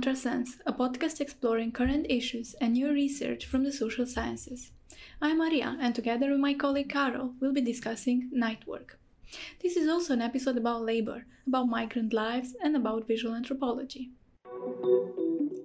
[0.00, 4.70] Contrasense, a podcast exploring current issues and new research from the social sciences.
[5.20, 8.98] I'm Maria, and together with my colleague Carol, we'll be discussing night work.
[9.60, 14.12] This is also an episode about labor, about migrant lives, and about visual anthropology.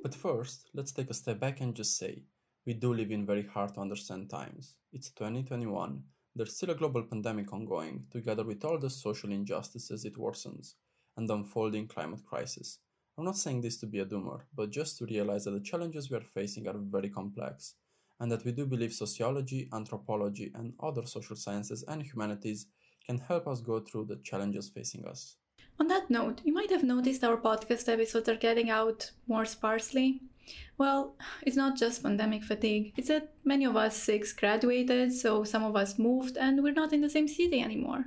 [0.03, 2.23] But first, let's take a step back and just say
[2.65, 4.75] we do live in very hard to understand times.
[4.91, 6.03] It's 2021,
[6.35, 10.73] there's still a global pandemic ongoing, together with all the social injustices it worsens,
[11.15, 12.79] and the unfolding climate crisis.
[13.17, 16.09] I'm not saying this to be a doomer, but just to realize that the challenges
[16.09, 17.75] we are facing are very complex,
[18.19, 22.67] and that we do believe sociology, anthropology, and other social sciences and humanities
[23.05, 25.37] can help us go through the challenges facing us.
[25.79, 30.21] On that note, you might have noticed our podcast episodes are getting out more sparsely.
[30.77, 35.63] Well, it's not just pandemic fatigue, it's that many of us six graduated, so some
[35.63, 38.05] of us moved, and we're not in the same city anymore.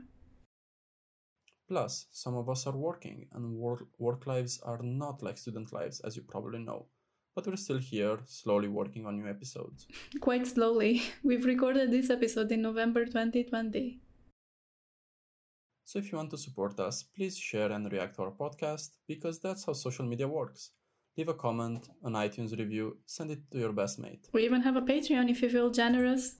[1.68, 6.00] Plus, some of us are working, and work, work lives are not like student lives,
[6.00, 6.86] as you probably know.
[7.34, 9.86] But we're still here, slowly working on new episodes.
[10.20, 11.02] Quite slowly.
[11.22, 14.00] We've recorded this episode in November 2020.
[15.84, 19.38] So if you want to support us, please share and react to our podcast, because
[19.38, 20.70] that's how social media works.
[21.18, 24.28] Leave a comment, an iTunes review, send it to your best mate.
[24.32, 26.36] We even have a Patreon if you feel generous.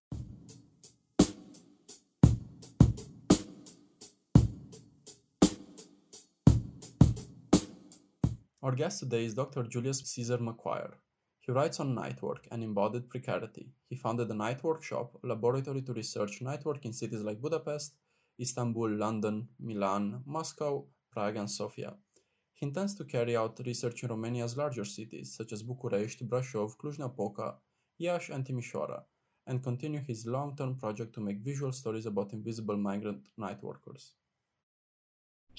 [8.60, 9.62] Our guest today is Dr.
[9.62, 10.96] Julius-Cezar MacQuarie.
[11.38, 13.68] He writes on night work and embodied precarity.
[13.88, 17.94] He founded the Night Workshop, a laboratory to research night work in cities like Budapest,
[18.40, 21.94] Istanbul, London, Milan, Moscow, Prague, and Sofia.
[22.54, 27.60] He intends to carry out research in Romania's larger cities such as Bucharest, Brașov, Cluj-Napoca,
[27.98, 29.04] Iași, and Timișoara,
[29.46, 34.16] and continue his long-term project to make visual stories about invisible migrant night workers.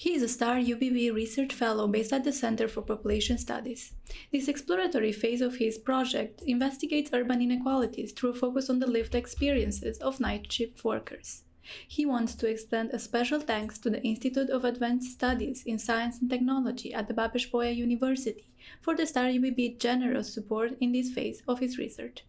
[0.00, 3.92] He is a STAR UBB research fellow based at the Center for Population Studies.
[4.32, 9.14] This exploratory phase of his project investigates urban inequalities through a focus on the lived
[9.14, 11.42] experiences of night shift workers.
[11.86, 16.18] He wants to extend a special thanks to the Institute of Advanced Studies in Science
[16.18, 21.42] and Technology at the Babeș-Bolyai University for the STAR UBB generous support in this phase
[21.46, 22.24] of his research.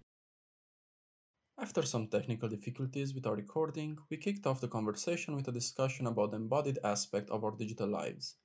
[1.61, 6.07] After some technical difficulties with our recording, we kicked off the conversation with a discussion
[6.07, 8.38] about the embodied aspect of our digital lives.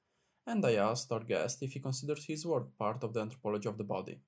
[0.46, 3.78] And I asked our guest if he considers his work part of the anthropology of
[3.78, 4.20] the body.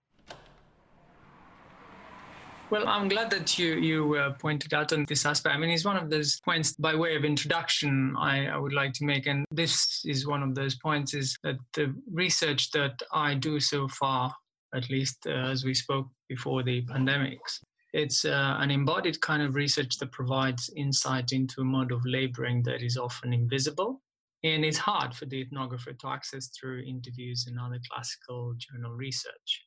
[2.70, 5.54] Well, I'm glad that you you uh, pointed out on this aspect.
[5.54, 8.94] I mean, it's one of those points by way of introduction I, I would like
[8.94, 13.34] to make, and this is one of those points: is that the research that I
[13.34, 14.34] do so far,
[14.74, 17.60] at least uh, as we spoke before the pandemics,
[17.98, 22.62] it's uh, an embodied kind of research that provides insight into a mode of laboring
[22.62, 24.00] that is often invisible.
[24.44, 29.64] And it's hard for the ethnographer to access through interviews and other classical journal research.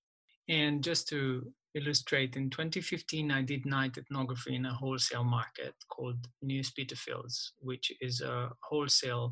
[0.47, 6.28] And just to illustrate, in 2015, I did night ethnography in a wholesale market called
[6.42, 9.31] New Spitalfields, which is a wholesale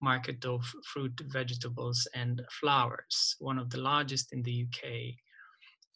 [0.00, 5.14] market of fruit, vegetables, and flowers, one of the largest in the UK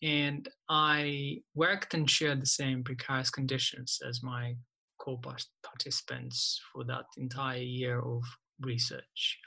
[0.03, 4.57] and I worked and shared the same precarious conditions as my
[4.99, 8.23] co-participants for that entire year of
[8.61, 9.39] research.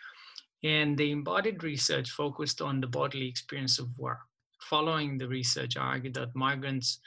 [0.64, 4.20] And the embodied research focused on the bodily experience of work.
[4.62, 7.00] Following the research, I argued that migrants'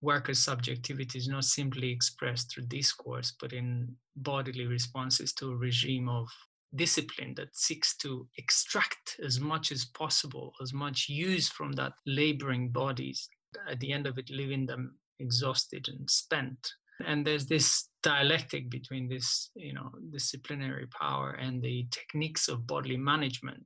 [0.00, 6.08] workers' subjectivity is not simply expressed through discourse, but in bodily responses to a regime
[6.08, 6.28] of
[6.76, 12.70] discipline that seeks to extract as much as possible, as much use from that laboring
[12.70, 13.28] bodies,
[13.68, 16.72] at the end of it, leaving them exhausted and spent.
[17.06, 22.96] And there's this dialectic between this, you know, disciplinary power and the techniques of bodily
[22.96, 23.64] management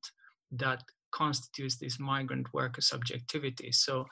[0.52, 3.72] that constitutes this migrant worker subjectivity.
[3.72, 4.06] So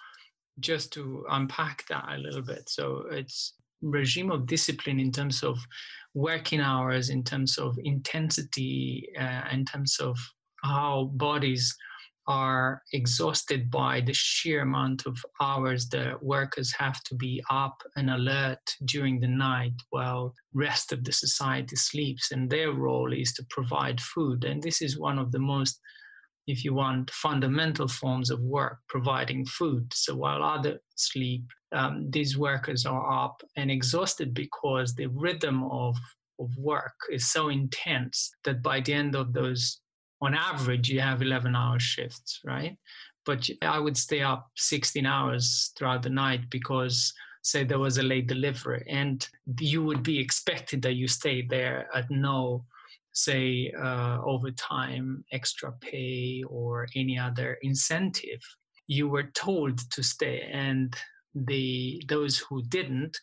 [0.60, 2.68] just to unpack that a little bit.
[2.68, 5.58] So it's regime of discipline in terms of
[6.16, 10.16] working hours, in terms of intensity, uh, in terms of
[10.64, 11.76] how bodies
[12.26, 18.10] are exhausted by the sheer amount of hours the workers have to be up and
[18.10, 22.32] alert during the night while rest of the society sleeps.
[22.32, 24.44] And their role is to provide food.
[24.44, 25.78] And this is one of the most
[26.46, 32.38] if you want fundamental forms of work providing food so while others sleep um, these
[32.38, 35.96] workers are up and exhausted because the rhythm of,
[36.40, 39.80] of work is so intense that by the end of those,
[40.22, 42.76] on average, you have 11 hour shifts, right?
[43.24, 48.02] But I would stay up 16 hours throughout the night because, say, there was a
[48.02, 49.26] late delivery, and
[49.58, 52.64] you would be expected that you stay there at no
[53.16, 58.42] say, uh, overtime, extra pay, or any other incentive.
[58.86, 60.94] You were told to stay, and
[61.34, 63.16] the those who didn't,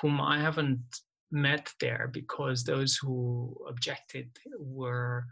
[0.00, 0.84] whom I haven't
[1.32, 4.28] met there, because those who objected
[4.58, 5.24] were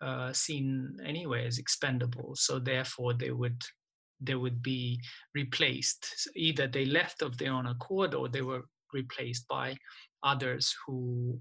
[0.00, 2.34] uh, seen anyway as expendable.
[2.36, 3.60] So therefore, they would
[4.20, 5.00] they would be
[5.34, 6.06] replaced.
[6.16, 9.76] So either they left of their own accord, or they were replaced by
[10.22, 11.40] others who,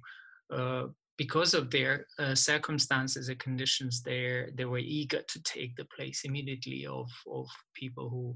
[0.50, 0.86] uh,
[1.18, 6.22] because of their uh, circumstances and conditions, they they were eager to take the place
[6.24, 8.36] immediately of of people who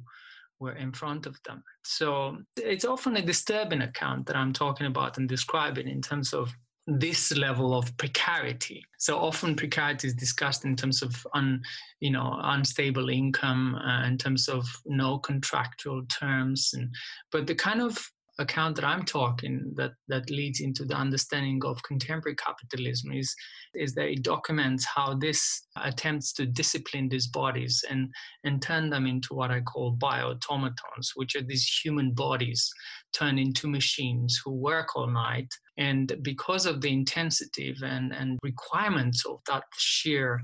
[0.59, 1.63] were in front of them.
[1.83, 6.51] So it's often a disturbing account that I'm talking about and describing in terms of
[6.87, 8.83] this level of precarity.
[8.97, 11.61] So often precarity is discussed in terms of un,
[11.99, 16.93] you know, unstable income, uh, in terms of no contractual terms, and
[17.31, 17.97] but the kind of
[18.39, 23.35] account that I'm talking that that leads into the understanding of contemporary capitalism is
[23.73, 28.09] is that it documents how this attempts to discipline these bodies and
[28.43, 32.71] and turn them into what I call bioautomatons, which are these human bodies
[33.11, 35.51] turned into machines who work all night.
[35.77, 40.41] And because of the intensity and, and requirements of that sheer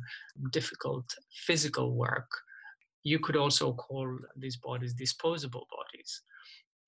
[0.51, 1.05] difficult
[1.45, 2.29] physical work,
[3.03, 6.21] you could also call these bodies disposable bodies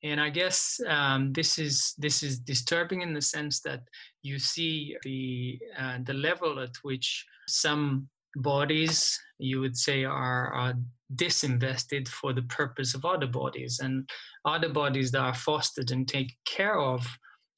[0.05, 3.81] and I guess um, this is this is disturbing in the sense that
[4.21, 10.73] you see the uh, the level at which some bodies you would say are, are
[11.15, 14.07] disinvested for the purpose of other bodies, and
[14.45, 17.05] other bodies that are fostered and taken care of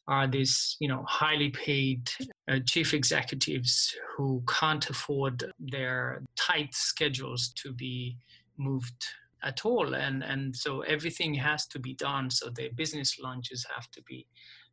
[0.08, 2.10] are these you know highly paid
[2.50, 8.18] uh, chief executives who can't afford their tight schedules to be
[8.58, 9.06] moved
[9.44, 12.30] at all and and so everything has to be done.
[12.30, 14.28] So the business lunches have to be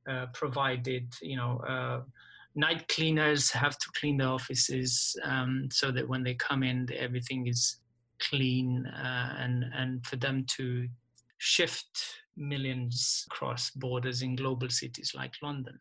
[0.09, 2.01] uh, provided you know uh,
[2.55, 7.47] night cleaners have to clean the offices um, so that when they come in everything
[7.47, 7.79] is
[8.21, 10.87] clean uh, and and for them to
[11.39, 15.79] shift millions across borders in global cities like london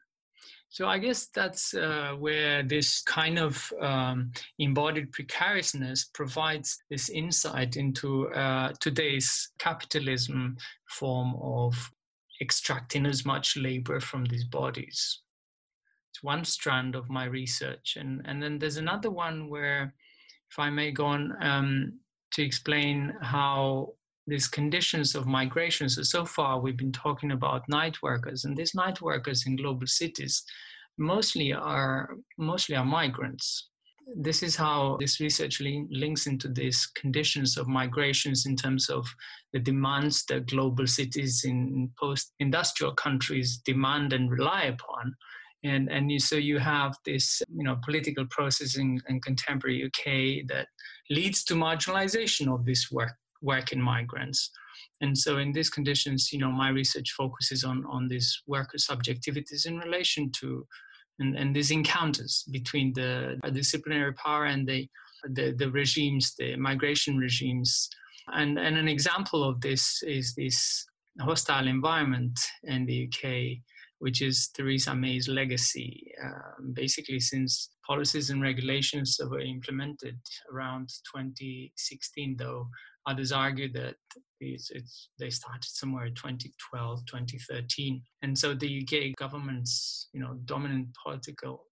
[0.74, 7.78] so I guess that's uh, where this kind of um, embodied precariousness provides this insight
[7.78, 10.58] into uh, today's capitalism
[10.90, 11.76] form of
[12.42, 15.20] extracting as much labor from these bodies.
[16.12, 19.94] It's one strand of my research, and and then there's another one where,
[20.50, 22.00] if I may go on um,
[22.32, 23.94] to explain how
[24.28, 25.90] these conditions of migration.
[25.90, 29.88] So, so far we've been talking about night workers, and these night workers in global
[29.88, 30.44] cities
[30.98, 33.70] mostly are mostly are migrants.
[34.16, 39.08] This is how this research links into these conditions of migrations in terms of
[39.54, 45.16] the demands that global cities in post-industrial countries demand and rely upon
[45.64, 50.46] and and you, so you have this you know political process in, in, contemporary UK
[50.48, 50.68] that
[51.10, 54.50] leads to marginalization of this work working migrants.
[55.02, 59.68] And so in these conditions, you know, my research focuses on, on these worker subjectivities
[59.68, 60.66] in relation to
[61.20, 64.88] and, and these encounters between the disciplinary power and the,
[65.32, 67.90] the, the regimes, the migration regimes.
[68.34, 70.86] And, and an example of this is this
[71.20, 73.60] hostile environment in the UK,
[74.00, 76.12] which is Theresa May's legacy.
[76.24, 80.18] Um, basically, since policies and regulations were implemented
[80.52, 82.68] around 2016, though
[83.08, 83.96] Others argue that
[84.40, 88.02] it's, it's, they started somewhere in 2012, 2013.
[88.22, 91.66] And so the UK government's you know, dominant political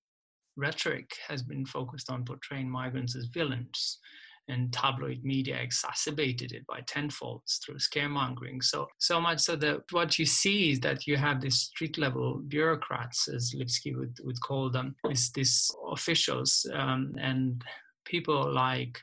[0.57, 4.00] rhetoric has been focused on portraying migrants as villains
[4.47, 8.61] and tabloid media exacerbated it by tenfold through scaremongering.
[8.61, 12.41] So so much so that what you see is that you have these street level
[12.47, 14.95] bureaucrats, as Lipsky would, would call them,
[15.33, 17.63] these officials um, and
[18.05, 19.00] people like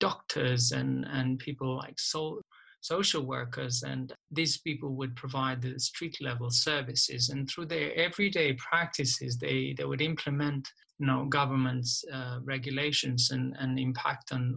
[0.00, 2.40] doctors and, and people like so,
[2.80, 8.52] social workers and these people would provide the street level services and through their everyday
[8.54, 14.56] practices they, they would implement you know government's uh, regulations and, and impact on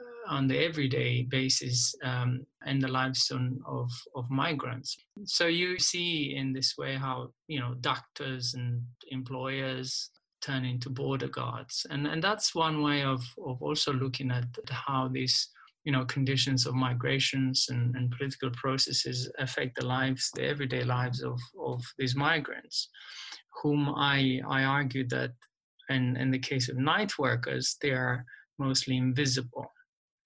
[0.00, 4.96] uh, on the everyday basis um, in the lives of, of migrants.
[5.24, 11.28] So you see in this way how you know doctors and employers turn into border
[11.28, 11.86] guards.
[11.90, 15.48] And, and that's one way of, of also looking at how these
[15.84, 21.22] you know, conditions of migrations and, and political processes affect the lives, the everyday lives
[21.22, 22.90] of, of these migrants,
[23.62, 25.32] whom I, I argue that
[25.88, 28.24] in, in the case of night workers, they are
[28.58, 29.72] mostly invisible.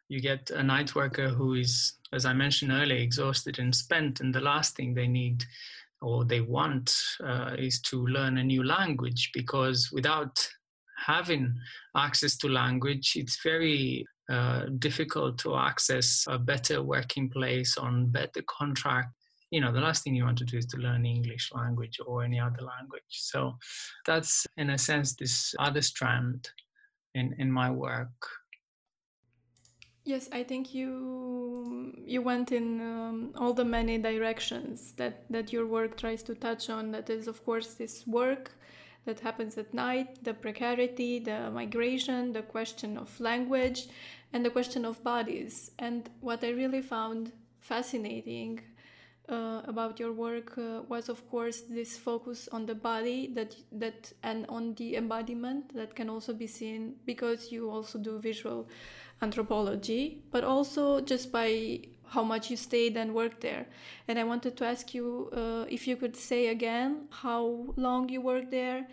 [0.09, 4.35] You get a night worker who is, as I mentioned earlier, exhausted and spent, and
[4.35, 5.45] the last thing they need
[6.03, 6.95] or they want
[7.25, 10.47] uh, is to learn a new language because without
[11.07, 11.55] having
[11.97, 18.43] access to language, it's very uh, difficult to access a better working place on better
[18.49, 19.09] contract.
[19.51, 22.25] You know the last thing you want to do is to learn english language or
[22.25, 23.03] any other language.
[23.11, 23.59] So
[24.07, 26.49] that's in a sense this other strand
[27.15, 28.09] in in my work
[30.05, 35.67] yes i think you you went in um, all the many directions that that your
[35.67, 36.91] work tries to touch on.
[36.91, 38.53] That is of course this work
[39.07, 43.89] that happens at night the precarity the migration the question of language
[44.33, 45.71] and the question of bodies.
[45.79, 48.61] And what i really found fascinating
[49.29, 54.13] uh, about your work uh, was of course this focus on the body that that
[54.23, 58.69] and on the embodiment that can also be seen because you also do visual
[59.23, 63.67] anthropology but also just by how much you stayed and worked there.
[64.07, 67.43] And i wanted to ask you uh, if you could say again how
[67.77, 68.87] long you worked there.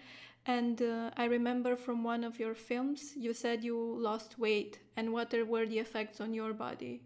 [0.45, 3.77] And uh, i remember from one of your films you said you
[4.09, 4.79] lost weight.
[4.95, 7.01] And what were the effects on your body?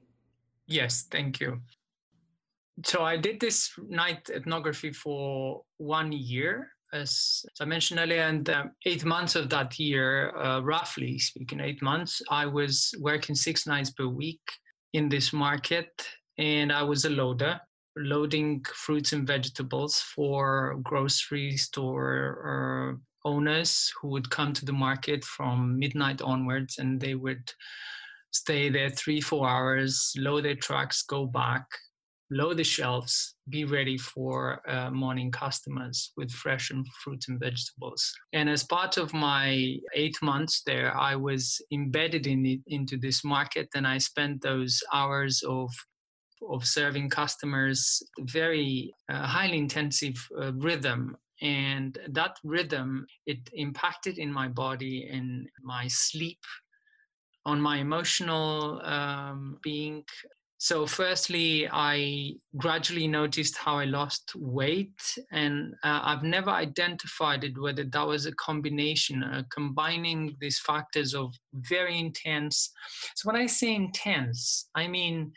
[0.68, 1.62] Yes thank you.
[2.86, 8.72] So I did this night ethnography for one year, as I mentioned earlier, and um,
[8.86, 13.90] eight months of that year, uh, roughly speaking, eight months, I was working six nights
[13.90, 14.42] per week
[14.94, 15.90] in this market,
[16.38, 17.60] and I was a loader,
[17.98, 25.24] loading fruits and vegetables for grocery store uh, owners who would come to the market
[25.26, 27.52] from midnight onwards, and they would
[28.32, 31.66] stay there three, four hours, load their trucks, go back,
[32.32, 38.12] load the shelves, be ready for uh, morning customers with fresh and fruits and vegetables.
[38.34, 43.24] And as part of my eight months there, I was embedded in it, into this
[43.24, 45.70] market, and I spent those hours of
[46.50, 54.32] of serving customers very uh, highly intensive uh, rhythm and that rhythm it impacted in
[54.32, 56.40] my body in my sleep
[57.46, 60.04] on my emotional um, being
[60.64, 67.60] so, firstly, I gradually noticed how I lost weight, and uh, I've never identified it
[67.60, 72.72] whether that was a combination, uh, combining these factors of very intense.
[73.18, 75.34] So, when I say intense, I mean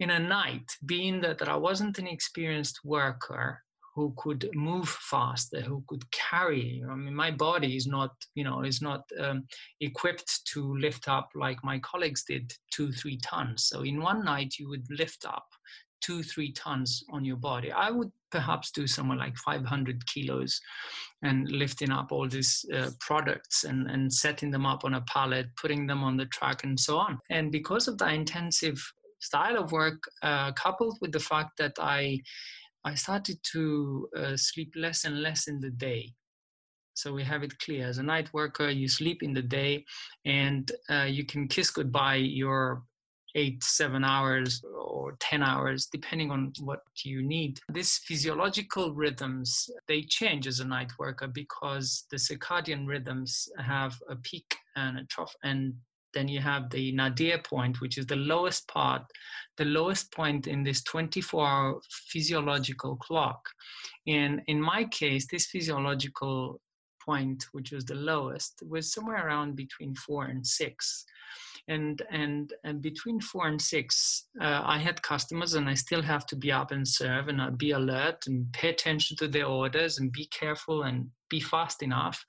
[0.00, 3.62] in a night, being that, that I wasn't an experienced worker,
[3.94, 6.82] who could move faster, who could carry.
[6.88, 9.44] I mean, my body is not, you know, is not um,
[9.80, 13.66] equipped to lift up like my colleagues did, two, three tons.
[13.66, 15.44] So in one night, you would lift up
[16.00, 17.70] two, three tons on your body.
[17.70, 20.60] I would perhaps do somewhere like 500 kilos
[21.22, 25.46] and lifting up all these uh, products and, and setting them up on a pallet,
[25.60, 27.18] putting them on the truck, and so on.
[27.30, 28.82] And because of the intensive
[29.20, 32.20] style of work, uh, coupled with the fact that I
[32.84, 36.12] I started to uh, sleep less and less in the day.
[36.94, 37.86] So we have it clear.
[37.86, 39.84] As a night worker, you sleep in the day
[40.24, 42.82] and uh, you can kiss goodbye your
[43.34, 47.58] eight, seven hours or 10 hours, depending on what you need.
[47.72, 54.16] These physiological rhythms, they change as a night worker because the circadian rhythms have a
[54.16, 55.74] peak and a trough and
[56.14, 59.02] then you have the nadir point, which is the lowest part,
[59.56, 63.40] the lowest point in this 24 hour physiological clock.
[64.06, 66.60] And in my case, this physiological
[67.04, 71.04] point, which was the lowest, was somewhere around between four and six.
[71.68, 76.26] And, and, and between four and six, uh, I had customers, and I still have
[76.26, 79.98] to be up and serve and uh, be alert and pay attention to their orders
[79.98, 82.24] and be careful and be fast enough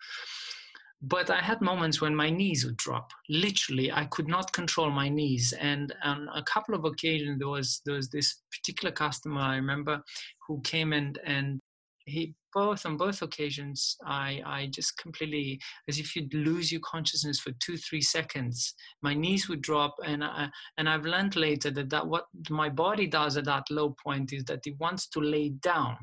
[1.05, 3.11] but I had moments when my knees would drop.
[3.27, 5.53] Literally, I could not control my knees.
[5.59, 10.01] And on a couple of occasions, there was there was this particular customer I remember
[10.47, 11.59] who came and and
[12.05, 17.39] he both on both occasions I I just completely as if you'd lose your consciousness
[17.39, 18.73] for two three seconds.
[19.01, 23.07] My knees would drop, and I, and I've learned later that that what my body
[23.07, 25.97] does at that low point is that it wants to lay down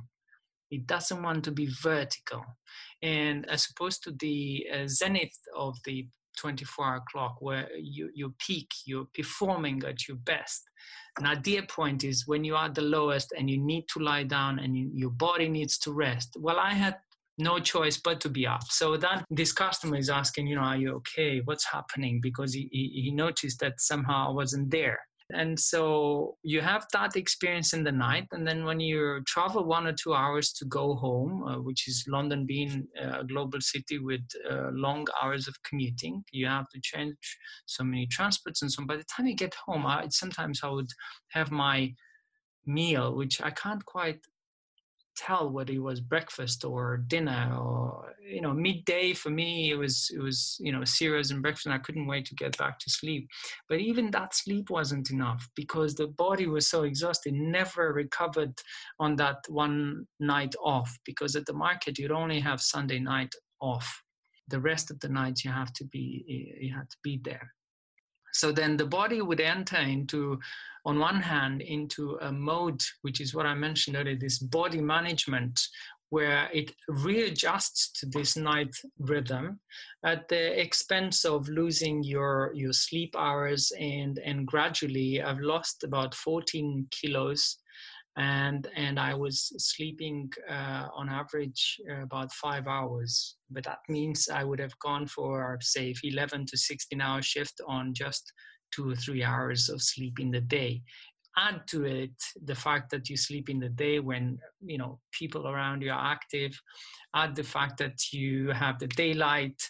[0.71, 2.45] it doesn't want to be vertical.
[3.03, 6.07] And as opposed to the uh, zenith of the
[6.39, 10.63] 24 hour clock where you, you peak, you're performing at your best.
[11.19, 14.59] A nadir point is when you are the lowest and you need to lie down
[14.59, 16.37] and you, your body needs to rest.
[16.39, 16.97] Well, I had
[17.39, 18.65] no choice but to be up.
[18.69, 21.41] So that this customer is asking, you know, are you okay?
[21.45, 22.21] What's happening?
[22.23, 25.01] Because he, he, he noticed that somehow I wasn't there.
[25.35, 28.27] And so you have that experience in the night.
[28.33, 32.05] And then when you travel one or two hours to go home, uh, which is
[32.09, 37.17] London being a global city with uh, long hours of commuting, you have to change
[37.67, 38.87] so many transports and so on.
[38.87, 40.91] By the time you get home, I, sometimes I would
[41.31, 41.95] have my
[42.67, 44.21] meal, which I can't quite
[45.21, 50.11] tell whether it was breakfast or dinner or you know midday for me it was
[50.15, 52.89] it was you know cereals and breakfast and i couldn't wait to get back to
[52.89, 53.29] sleep.
[53.69, 58.55] But even that sleep wasn't enough because the body was so exhausted never recovered
[58.99, 63.89] on that one night off because at the market you'd only have sunday night off.
[64.49, 66.05] The rest of the nights you have to be
[66.61, 67.49] you have to be there
[68.33, 70.39] so then the body would enter into
[70.87, 75.61] on one hand into a mode which is what i mentioned earlier this body management
[76.11, 79.61] where it readjusts to this night rhythm
[80.05, 86.15] at the expense of losing your your sleep hours and and gradually i've lost about
[86.15, 87.59] 14 kilos
[88.21, 93.37] and and I was sleeping uh, on average uh, about five hours.
[93.51, 97.95] But that means I would have gone for say 11 to 16 hour shift on
[97.95, 98.31] just
[98.75, 100.83] two or three hours of sleep in the day.
[101.39, 102.13] Add to it
[102.45, 106.13] the fact that you sleep in the day when you know people around you are
[106.13, 106.53] active.
[107.15, 109.61] Add the fact that you have the daylight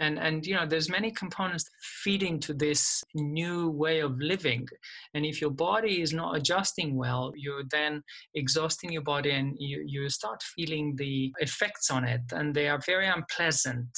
[0.00, 4.66] and and you know there's many components feeding to this new way of living.
[5.14, 8.02] And if your body is not adjusting well you're then
[8.34, 12.22] exhausting your body and you, you start feeling the effects on it.
[12.32, 13.88] And they are very unpleasant.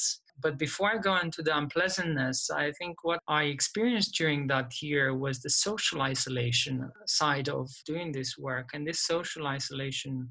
[0.41, 5.13] But before I go into the unpleasantness, I think what I experienced during that year
[5.13, 8.69] was the social isolation side of doing this work.
[8.73, 10.29] And this social isolation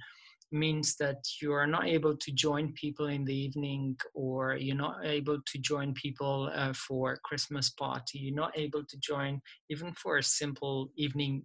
[0.50, 5.04] means that you are not able to join people in the evening or you're not
[5.04, 8.18] able to join people uh, for christmas party.
[8.18, 9.40] You're not able to join
[9.70, 11.44] even for a simple evening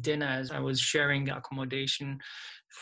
[0.00, 2.18] dinner as i was sharing accommodation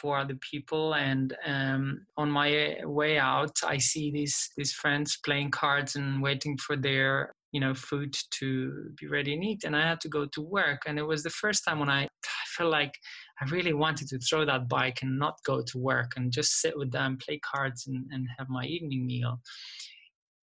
[0.00, 0.94] for other people.
[0.94, 6.56] And um, on my way out i see these these friends playing cards and waiting
[6.58, 9.64] for their you know food to be ready and eat.
[9.64, 10.82] And i had to go to work.
[10.86, 12.94] And it was the first time when i, I felt like
[13.40, 16.76] i really wanted to throw that bike and not go to work and just sit
[16.76, 19.40] with them play cards and, and have my evening meal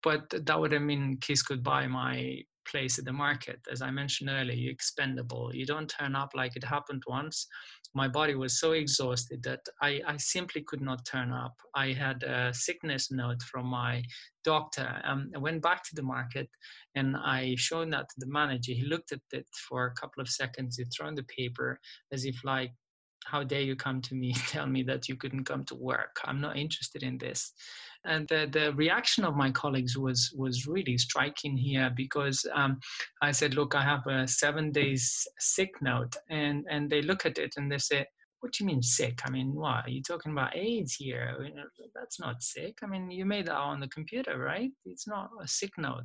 [0.04, 2.38] but that would have mean could buy my
[2.70, 6.56] place at the market as i mentioned earlier you're expendable you don't turn up like
[6.56, 7.48] it happened once
[7.96, 11.54] my body was so exhausted that I, I simply could not turn up.
[11.74, 14.04] I had a sickness note from my
[14.44, 15.02] doctor.
[15.06, 16.50] Um, I went back to the market
[16.96, 18.74] and I showed that to the manager.
[18.74, 20.76] He looked at it for a couple of seconds.
[20.78, 21.80] He threw in the paper
[22.12, 22.74] as if like,
[23.26, 26.18] how dare you come to me tell me that you couldn't come to work?
[26.26, 27.54] I'm not interested in this.
[28.06, 32.80] And the, the reaction of my colleagues was was really striking here because um,
[33.22, 37.40] i said look i have a seven days sick note and and they look at
[37.40, 38.06] it and they say
[38.42, 39.22] what do you mean sick?
[39.26, 41.50] I mean what are you talking about aids here?
[41.96, 42.78] That's not sick.
[42.84, 44.70] I mean you made that on the computer right?
[44.86, 46.04] It's not a sick note.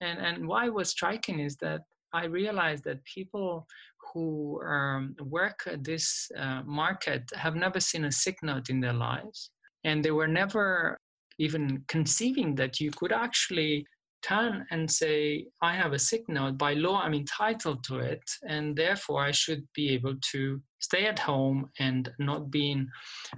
[0.00, 1.82] And and why was striking is that
[2.12, 3.66] i realized that people
[4.12, 8.92] who um, work at this uh, market have never seen a sick note in their
[8.92, 9.50] lives.
[9.84, 10.98] And they were never
[11.38, 13.86] even conceiving that you could actually
[14.22, 16.58] turn and say, I have a sick note.
[16.58, 18.22] By law, I'm entitled to it.
[18.46, 22.88] And therefore, I should be able to stay at home and not being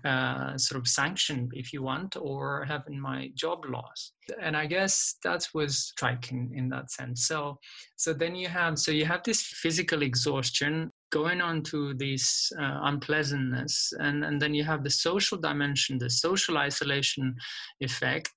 [0.05, 4.13] uh, sort of sanctioned, if you want, or having my job lost.
[4.41, 7.27] And I guess that was striking in that sense.
[7.27, 7.59] So,
[7.97, 12.81] so then you have, so you have this physical exhaustion going on to this uh,
[12.85, 17.35] unpleasantness and, and then you have the social dimension the social isolation
[17.81, 18.31] effect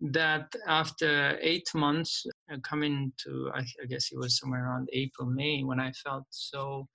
[0.00, 5.28] that after eight months uh, coming to I, I, guess it was somewhere around april
[5.28, 6.88] may when i felt so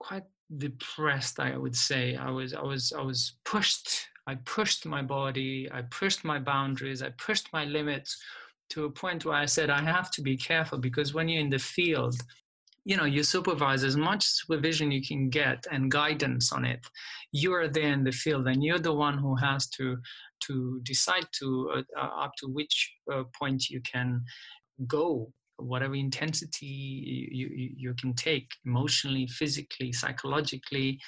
[0.00, 0.24] quite
[0.56, 2.16] depressed i would say.
[2.16, 7.02] I was i was i was pushed i pushed my body i pushed my boundaries
[7.02, 8.20] i pushed my limits
[8.70, 11.50] to a point where i said i have to be careful because when you're in
[11.50, 12.20] the field
[12.84, 16.80] you know you supervise as much supervision you can get and guidance on it
[17.32, 19.96] you are there in the field and you're the one who has to
[20.40, 24.22] to decide to uh, uh, up to which uh, point you can
[24.86, 30.98] go whatever intensity you, you, you can take emotionally physically psychologically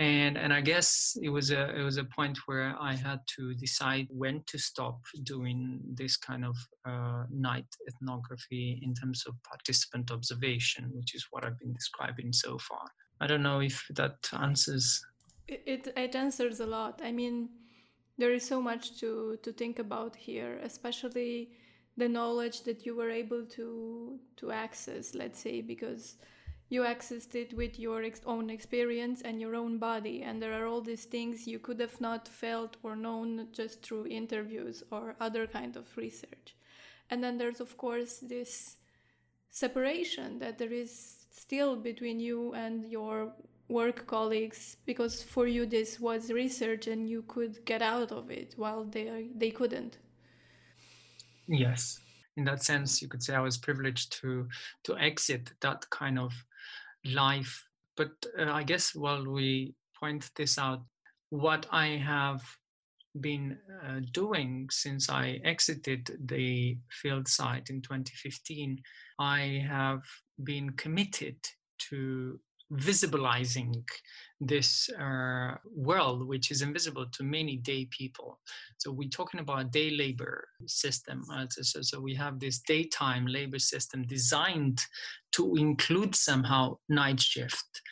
[0.00, 3.54] and and i guess it was a it was a point where i had to
[3.54, 10.10] decide when to stop doing this kind of uh, night ethnography in terms of participant
[10.10, 12.84] observation which is what i've been describing so far.
[13.22, 15.04] I don't know if that answers.
[15.46, 17.02] It, it answers a lot.
[17.04, 17.50] I mean
[18.16, 21.50] there is so much to to think about here especially
[21.96, 26.16] the knowledge that you were able to to access let's say because
[26.70, 30.66] you accessed it with your ex- own experience and your own body and there are
[30.66, 35.46] all these things you could have not felt or known just through interviews or other
[35.46, 36.54] kind of research
[37.10, 38.76] and then there's of course this
[39.50, 43.32] separation that there is still between you and your
[43.68, 48.54] work colleagues because for you this was research and you could get out of it
[48.56, 49.98] while they they couldn't.
[51.46, 52.00] Yes,
[52.36, 54.48] in that sense, you could say I was privileged to
[54.84, 56.32] to exit that kind of
[57.04, 57.66] life.
[57.96, 60.82] But uh, I guess while we point this out,
[61.30, 62.42] what I have
[63.20, 68.80] been uh, doing since I exited the field site in 2015,
[69.18, 70.02] I have
[70.42, 71.36] been committed
[71.90, 72.38] to
[72.72, 73.84] visibilizing
[74.40, 78.38] this uh, world which is invisible to many day people.
[78.78, 84.06] So we're talking about day labor system so, so we have this daytime labor system
[84.06, 84.80] designed
[85.32, 87.82] to include somehow night shift.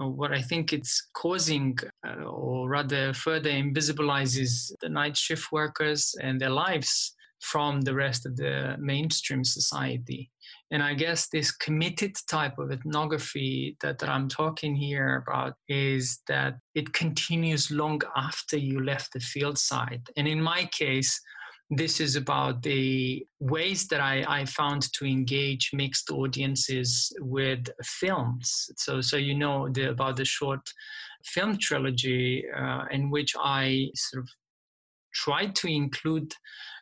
[0.00, 6.14] Uh, what I think it's causing, uh, or rather further invisibilizes the night shift workers
[6.22, 10.30] and their lives from the rest of the mainstream society.
[10.70, 16.20] And I guess this committed type of ethnography that, that I'm talking here about is
[16.28, 20.06] that it continues long after you left the field site.
[20.16, 21.18] And in my case,
[21.70, 28.70] this is about the ways that I, I found to engage mixed audiences with films.
[28.76, 30.60] So, so you know the, about the short
[31.24, 34.30] film trilogy uh, in which I sort of
[35.24, 36.32] tried to include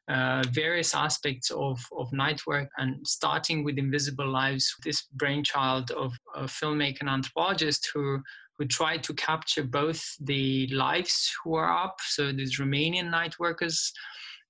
[0.09, 6.13] uh, various aspects of, of night work and starting with Invisible Lives, this brainchild of
[6.35, 8.23] a filmmaker and anthropologist who
[8.59, 13.93] who tried to capture both the lives who are up, so these Romanian night workers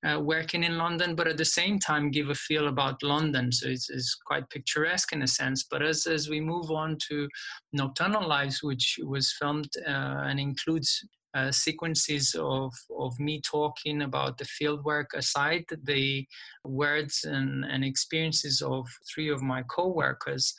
[0.06, 3.50] uh, working in London, but at the same time give a feel about London.
[3.50, 5.64] So it's, it's quite picturesque in a sense.
[5.70, 7.28] But as, as we move on to
[7.72, 9.90] Nocturnal Lives, which was filmed uh,
[10.26, 16.26] and includes uh, sequences of, of me talking about the fieldwork aside the
[16.64, 20.54] words and, and experiences of three of my co-workers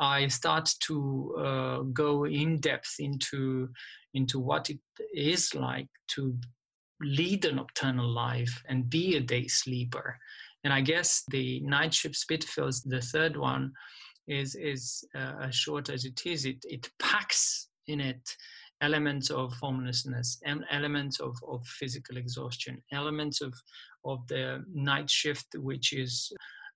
[0.00, 3.68] i start to uh, go in depth into
[4.14, 4.78] into what it
[5.14, 6.36] is like to
[7.00, 10.18] lead a nocturnal life and be a day sleeper.
[10.64, 13.72] And i guess the night shift Spitalfields the third one
[14.26, 18.36] is is uh, as short as it is it it packs in it
[18.84, 23.54] elements of homelessness, and elements of, of physical exhaustion, elements of,
[24.04, 26.30] of the night shift, which is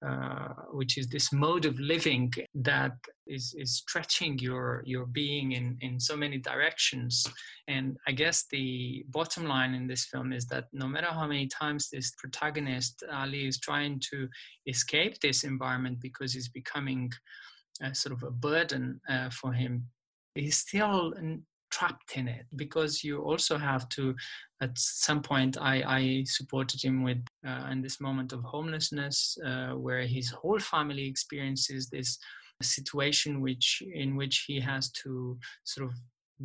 [0.06, 2.92] uh, which is this mode of living that
[3.26, 7.26] is, is stretching your your being in, in so many directions.
[7.66, 11.48] And I guess the bottom line in this film is that no matter how many
[11.48, 14.28] times this protagonist Ali is trying to
[14.66, 17.10] escape this environment because it's becoming
[17.82, 19.84] a sort of a burden uh, for him,
[20.34, 21.12] he's still
[21.70, 24.14] trapped in it because you also have to
[24.62, 29.70] at some point i, I supported him with uh, in this moment of homelessness uh,
[29.72, 32.18] where his whole family experiences this
[32.62, 35.94] situation which in which he has to sort of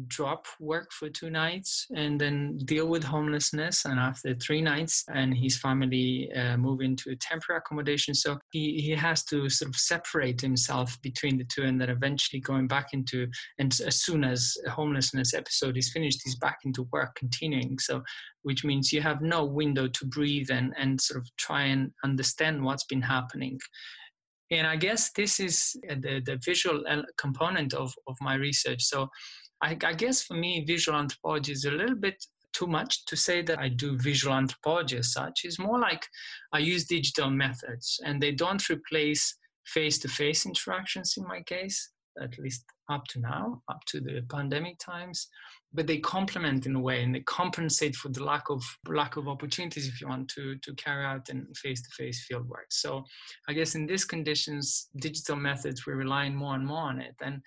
[0.08, 5.38] drop work for two nights and then deal with homelessness and after three nights and
[5.38, 8.14] his family uh, move into a temporary accommodation.
[8.16, 12.40] So he, he has to sort of separate himself between the two and then eventually
[12.40, 13.28] going back into
[13.60, 17.78] and as soon as homelessness episode is finished he's back into work continuing.
[17.80, 18.02] So
[18.42, 22.64] which means you have no window to breathe and, and sort of try and understand
[22.64, 23.60] what's been happening.
[24.52, 26.84] And i guess this is the, the visual
[27.18, 28.84] component of, of my research.
[28.84, 29.10] So
[29.64, 33.42] I, I guess for me, visual anthropology is a little bit too much to say
[33.42, 35.42] that I do visual anthropology as such.
[35.44, 36.06] It's more like
[36.52, 41.92] I use digital methods and they don't replace face to face interactions in my case,
[42.22, 45.30] at least up to now, up to the pandemic times.
[45.74, 49.28] But they complement in a way and they compensate for the lack of lack of
[49.28, 52.68] opportunities if you want to to carry out in face-to-face field work.
[52.70, 53.04] So
[53.48, 57.16] I guess in these conditions, digital methods we're relying more and more on it.
[57.22, 57.42] And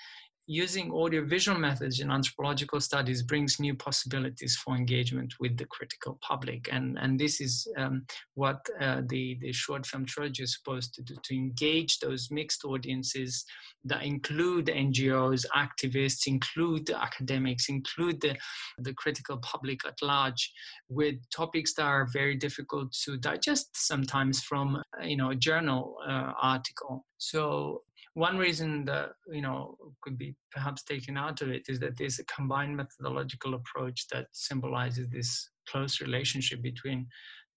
[0.47, 6.69] using audiovisual methods in anthropological studies brings new possibilities for engagement with the critical public.
[6.71, 8.05] And, and this is um,
[8.35, 12.65] what uh, the, the short film trilogy is supposed to do, to engage those mixed
[12.65, 13.45] audiences
[13.85, 18.37] that include NGOs, activists, include academics, include the,
[18.79, 20.53] the critical public at large
[20.89, 26.33] with topics that are very difficult to digest sometimes from, you know, a journal uh,
[26.41, 27.05] article.
[27.19, 27.83] So
[28.17, 32.19] one reason that you know could be perhaps taken out of it is that there's
[32.19, 37.07] a combined methodological approach that symbolizes this close relationship between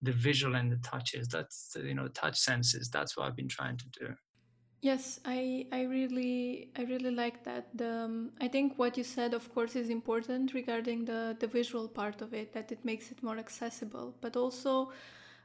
[0.02, 1.30] the visual and the touches.
[1.30, 2.90] That's you know touch senses.
[2.90, 4.08] That's what i've been trying to do.
[4.82, 7.66] Yes i i really i really like that.
[7.74, 11.88] The um, i think what you said of course is important regarding the the visual
[11.88, 14.14] part of it that it makes it more accessible.
[14.20, 14.92] But also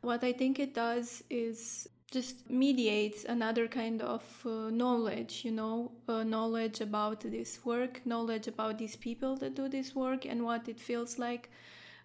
[0.01, 5.91] what i think it does is just mediates another kind of uh, knowledge, you know,
[6.09, 10.69] uh, knowledge about this work, knowledge about these people that do this work and what
[10.69, 11.51] it feels like,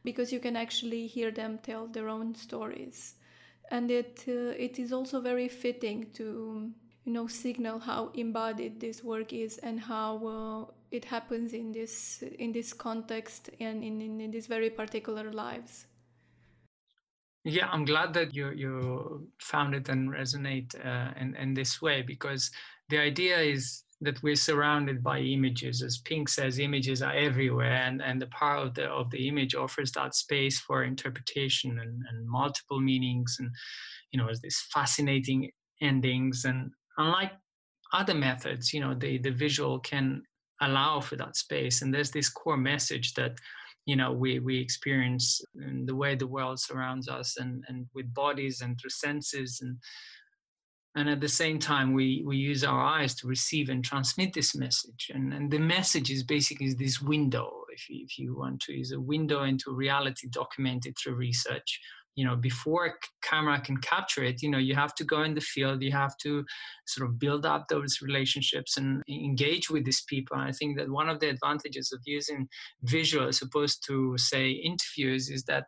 [0.04, 3.16] because you can actually hear them tell their own stories.
[3.70, 6.72] And it, uh, it is also very fitting to,
[7.06, 12.24] you know, signal how embodied this work is and how uh, it happens in this,
[12.40, 15.86] in this context and in, in, in these very particular lives.
[17.46, 22.02] Yeah, I'm glad that you you found it and resonate uh, in in this way
[22.02, 22.52] because
[22.90, 25.82] the idea is that we're surrounded by images.
[25.82, 29.56] As Pink says, images are everywhere, and, and the power of the of the image
[29.56, 33.50] offers that space for interpretation and, and multiple meanings, and
[34.12, 36.46] you know, these fascinating endings.
[36.46, 37.32] And unlike
[37.94, 40.24] other methods, you know, the the visual can
[40.62, 41.82] allow for that space.
[41.82, 43.38] And there's this core message that
[43.90, 45.42] you know we we experience
[45.90, 49.78] the way the world surrounds us and and with bodies and through senses and
[50.96, 54.56] and at the same time we we use our eyes to receive and transmit this
[54.56, 55.12] message.
[55.14, 58.92] And and the message is basically this window if you, if you want to use
[58.92, 61.80] a window into reality documented through research
[62.16, 65.42] you know before camera can capture it you know you have to go in the
[65.42, 66.44] field you have to
[66.86, 70.36] sort of build up those relationships and engage with these people.
[70.38, 72.48] And i think that one of the advantages of using
[72.84, 75.66] visual as opposed to say interviews is that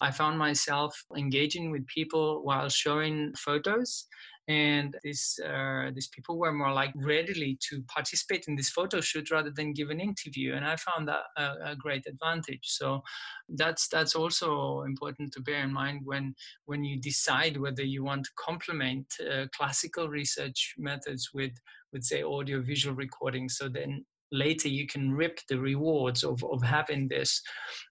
[0.00, 4.06] I found myself engaging with people while showing photos
[4.48, 9.30] and these uh, these people were more like readily to participate in this photo shoot
[9.30, 12.60] rather than give an interview and i found that a, a, great advantage.
[12.62, 13.02] So
[13.48, 16.34] that's that's also important to bear in mind when
[16.66, 21.52] when you decide whether you want to complement uh, classical research methods with
[21.92, 26.62] with say audio visual recording so then later you can reap the rewards of, of
[26.62, 27.40] having this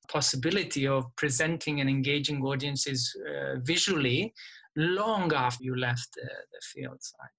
[0.07, 4.33] possibility of presenting and engaging audiences uh, visually
[4.77, 7.31] long after you left the, the field site.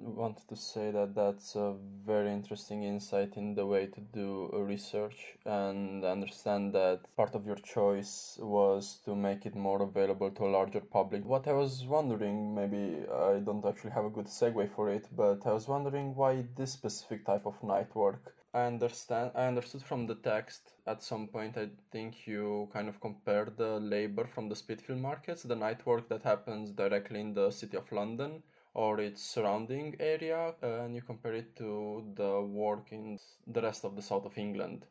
[0.00, 4.50] I wanted to say that that's a very interesting insight in the way to do
[4.52, 10.46] research and understand that part of your choice was to make it more available to
[10.46, 11.24] a larger public.
[11.24, 15.46] What I was wondering, maybe I don't actually have a good segue for it, but
[15.46, 19.32] I was wondering why this specific type of night work I understand.
[19.34, 21.58] I understood from the text at some point.
[21.58, 26.08] I think you kind of compare the labor from the Spitfield markets, the night work
[26.08, 31.34] that happens directly in the city of London or its surrounding area, and you compare
[31.34, 34.86] it to the work in the rest of the south of England.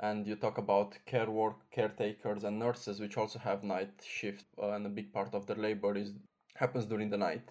[0.00, 4.86] And you talk about care work, caretakers, and nurses, which also have night shift, and
[4.86, 6.12] a big part of their labor is
[6.54, 7.50] happens during the night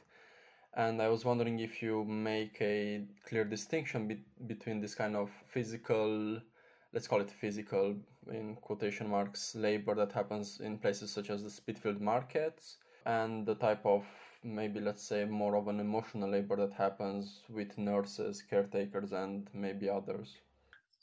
[0.77, 5.31] and I was wondering if you make a clear distinction be- between this kind of
[5.47, 6.39] physical,
[6.93, 7.95] let's call it physical
[8.31, 13.55] in quotation marks, labor that happens in places such as the Spitfield markets, and the
[13.55, 14.05] type of
[14.43, 19.89] maybe let's say more of an emotional labor that happens with nurses, caretakers, and maybe
[19.89, 20.35] others.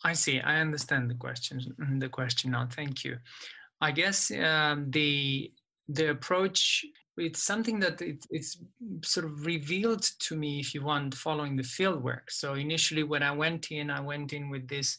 [0.05, 0.41] I see.
[0.41, 1.75] I understand the question.
[1.99, 2.69] The question now.
[2.71, 3.19] Thank you.
[3.81, 5.53] I guess um, the
[5.89, 6.85] the approach
[7.17, 8.59] it's something that it, it's
[9.05, 12.31] sort of revealed to me if you want following the field work.
[12.31, 14.97] So initially when i went in i went in with this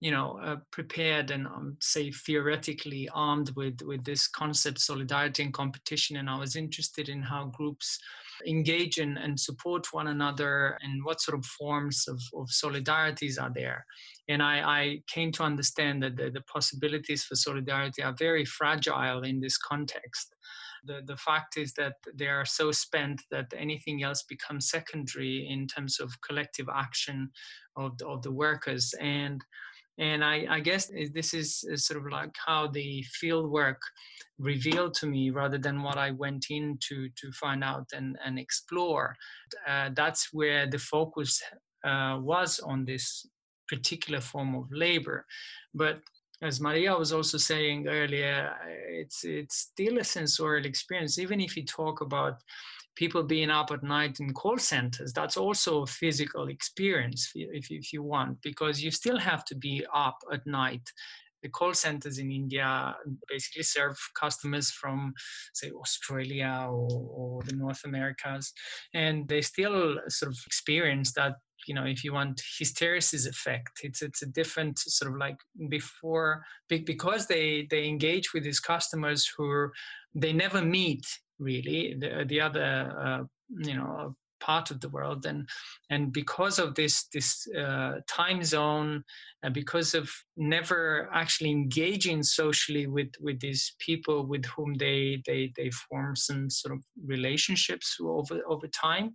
[0.00, 5.54] you know uh, prepared and um, say theoretically armed with with this concept solidarity and
[5.54, 8.00] competition and i was interested in how groups
[8.46, 13.52] engage and, and support one another and what sort of forms of, of solidarities are
[13.54, 13.84] there.
[14.28, 19.22] And I, I came to understand that the, the possibilities for solidarity are very fragile
[19.22, 20.34] in this context
[20.84, 25.66] the, the fact is that they are so spent that anything else becomes secondary in
[25.66, 27.30] terms of collective action
[27.76, 28.94] of the, of the workers.
[29.00, 29.42] And
[29.98, 33.80] and I, I guess this is sort of like how the field work
[34.38, 38.38] revealed to me rather than what I went in to, to find out and, and
[38.38, 39.14] explore.
[39.68, 41.42] Uh, that's where the focus
[41.84, 43.26] uh, was on this
[43.68, 45.26] particular form of labor.
[45.74, 46.00] But
[46.42, 48.54] as Maria was also saying earlier,
[48.88, 51.18] it's it's still a sensorial experience.
[51.18, 52.42] Even if you talk about
[52.96, 57.92] people being up at night in call centers, that's also a physical experience if, if
[57.92, 60.90] you want, because you still have to be up at night.
[61.42, 62.94] The call centers in India
[63.28, 65.12] basically serve customers from,
[65.54, 68.52] say, Australia or, or the North Americas,
[68.94, 71.34] and they still sort of experience that
[71.66, 75.36] you know if you want hysteresis effect it's it's a different sort of like
[75.68, 79.70] before because they they engage with these customers who
[80.14, 81.06] they never meet
[81.38, 83.22] really the, the other uh,
[83.58, 85.24] you know part of the world.
[85.24, 85.48] And
[85.88, 89.04] and because of this this uh, time zone
[89.42, 95.52] and because of never actually engaging socially with with these people with whom they they
[95.56, 99.12] they form some sort of relationships over over time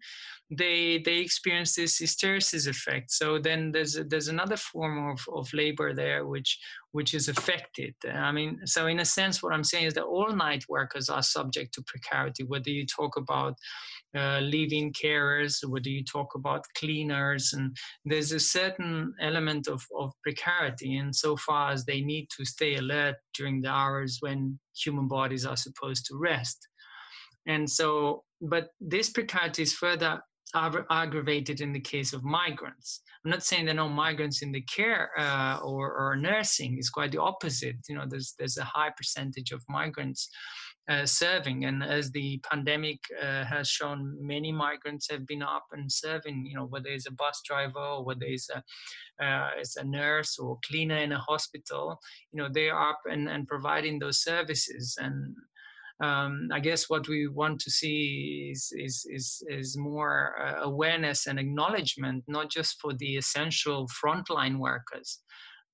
[0.52, 3.12] they they experience this hysteresis effect.
[3.12, 6.60] So then there's a, there's another form of of labor there which
[6.92, 7.94] which is affected.
[8.12, 11.24] I mean so in a sense what i'm saying is that all night workers are
[11.24, 13.56] subject to precarity whether you talk about
[14.16, 20.14] uh, living carers, whether you talk about cleaners, and there's a certain element of, of
[20.28, 25.56] precarity insofar as they need to stay alert during the hours when human bodies are
[25.56, 26.68] supposed to rest.
[27.48, 30.22] And so, but this precarity is further
[30.54, 33.02] aggravated in the case of migrants.
[33.24, 36.76] I'm not saying there are no migrants in the care uh, or, or nursing.
[36.78, 37.78] It's quite the opposite.
[37.88, 40.30] You know, there's there's a high percentage of migrants
[40.90, 41.66] uh, serving.
[41.66, 46.46] And as the pandemic uh, has shown, many migrants have been up and serving.
[46.46, 48.64] You know, whether it's a bus driver or whether it's a
[49.24, 52.00] uh, it's a nurse or cleaner in a hospital.
[52.32, 54.96] You know, they are up and, and providing those services.
[55.00, 55.36] And
[56.00, 61.28] um, I guess what we want to see is is is, is more uh, awareness
[61.28, 65.20] and acknowledgement, not just for the essential frontline workers,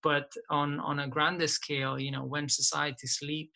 [0.02, 2.00] but on on a grander scale.
[2.00, 3.52] You know, when society sleep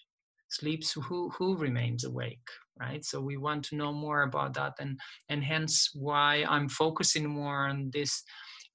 [0.49, 2.47] sleeps who who remains awake
[2.79, 3.03] right?
[3.03, 7.67] So we want to know more about that and and hence why i'm focusing more
[7.67, 8.23] on this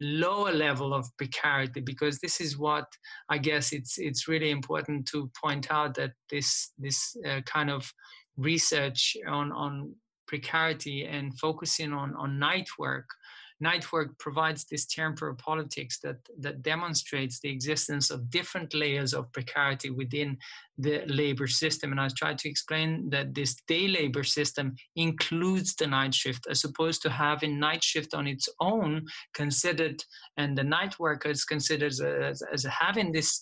[0.00, 2.87] lower level of precarity because this is what
[3.28, 7.92] i guess it's it's really important to point out that this this uh, kind of
[8.37, 9.94] research on on
[10.26, 13.06] precarity and focusing on on night work
[13.62, 19.33] night work provides this temporal politics that, that demonstrates the existence of different layers of
[19.33, 20.37] precarity within
[20.79, 21.92] the labor system.
[21.92, 26.64] And I tried to explain that this day labor system includes the night shift, as
[26.64, 30.05] opposed to having night shift on its own considered,
[30.37, 33.40] and the night workers considered as, as having this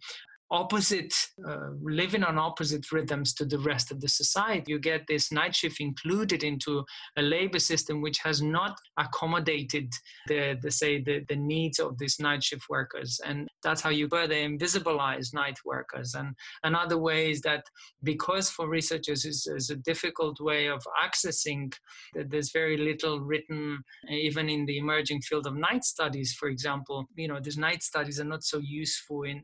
[0.50, 1.14] opposite,
[1.46, 4.72] uh, living on opposite rhythms to the rest of the society.
[4.72, 6.84] You get this night shift included into
[7.16, 9.92] a labor system which has not accommodated
[10.26, 13.20] the, the say, the, the needs of these night shift workers.
[13.24, 16.14] And that's how you further invisibilize night workers.
[16.14, 16.34] And
[16.64, 17.64] another way is that
[18.02, 21.72] because for researchers is, is a difficult way of accessing,
[22.14, 27.28] there's very little written, even in the emerging field of night studies, for example, you
[27.28, 29.42] know, these night studies are not so useful in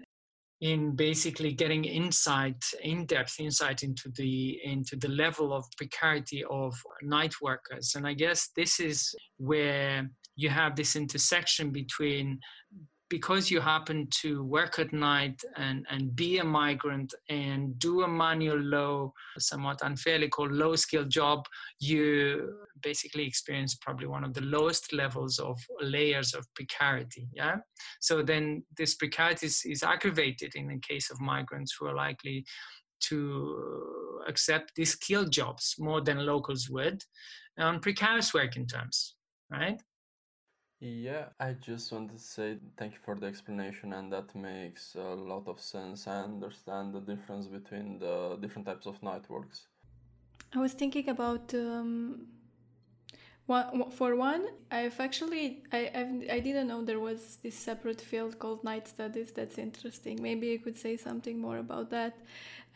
[0.60, 7.34] in basically getting insight in-depth insight into the into the level of precarity of night
[7.42, 7.94] workers.
[7.94, 12.40] And i guess this is where you have this intersection between
[13.08, 18.08] because you happen to work at night and, and be a migrant and do a
[18.08, 21.46] manual low, somewhat unfairly called low skill job,
[21.78, 27.28] you basically experience probably one of the lowest levels of layers of precarity.
[27.32, 27.56] Yeah.
[28.00, 32.44] So then this precarity is, is aggravated in the case of migrants who are likely
[33.08, 37.02] to accept these skilled jobs more than locals would
[37.58, 39.14] on precarious working terms,
[39.50, 39.80] right?
[40.78, 45.14] Yeah, I just want to say thank you for the explanation, and that makes a
[45.14, 46.06] lot of sense.
[46.06, 49.68] I understand the difference between the different types of networks.
[50.54, 52.26] I was thinking about um,
[53.46, 58.38] one, for one, I've actually I I've, I didn't know there was this separate field
[58.38, 59.32] called night studies.
[59.32, 60.20] That's interesting.
[60.20, 62.18] Maybe you could say something more about that.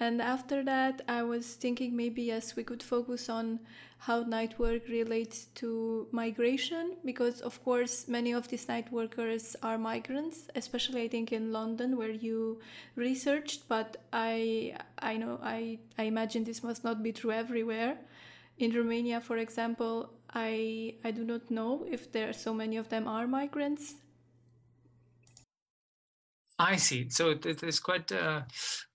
[0.01, 3.61] And after that, I was thinking maybe yes, we could focus on
[4.01, 9.77] how night work relates to migration because of course many of these night workers are
[9.77, 12.59] migrants especially i think in london where you
[12.97, 17.99] researched but i i know i i imagine this must not be true everywhere.
[18.59, 22.89] In romania for example i i do not know if there are so many of
[22.89, 23.95] them are migrants
[26.61, 27.09] I see.
[27.09, 28.45] So there's quite a,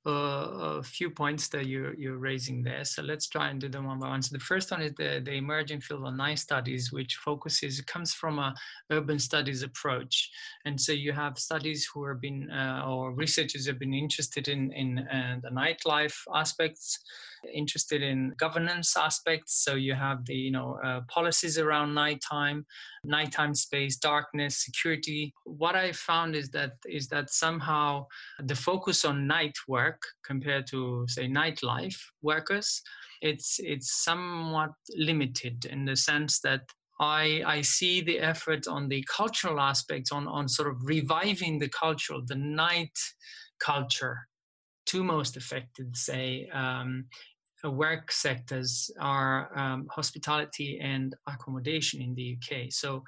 [0.05, 2.85] a, few points that you're, you're raising there.
[2.85, 4.21] So let's try and do them one by one.
[4.21, 8.13] So the first one is the, the emerging field of night studies, which focuses, comes
[8.13, 8.53] from a
[8.91, 10.29] urban studies approach.
[10.65, 14.71] And so you have studies who have been, uh, or researchers have been interested in,
[14.71, 16.99] in uh, the nightlife aspects,
[17.53, 19.63] interested in governance aspects.
[19.63, 22.65] So you have the, you know, uh, policies around nighttime,
[23.03, 25.33] nighttime space, darkness, security.
[25.43, 28.07] What I found is that, is that somehow
[28.43, 32.81] the focus on night work compared to say nightlife workers
[33.21, 36.61] it's it's somewhat limited in the sense that
[36.99, 41.69] I, I see the effort on the cultural aspects on, on sort of reviving the
[41.69, 42.97] cultural the night
[43.59, 44.27] culture
[44.85, 47.05] two most affected say um,
[47.71, 52.71] work sectors are um, hospitality and accommodation in the UK.
[52.71, 53.03] So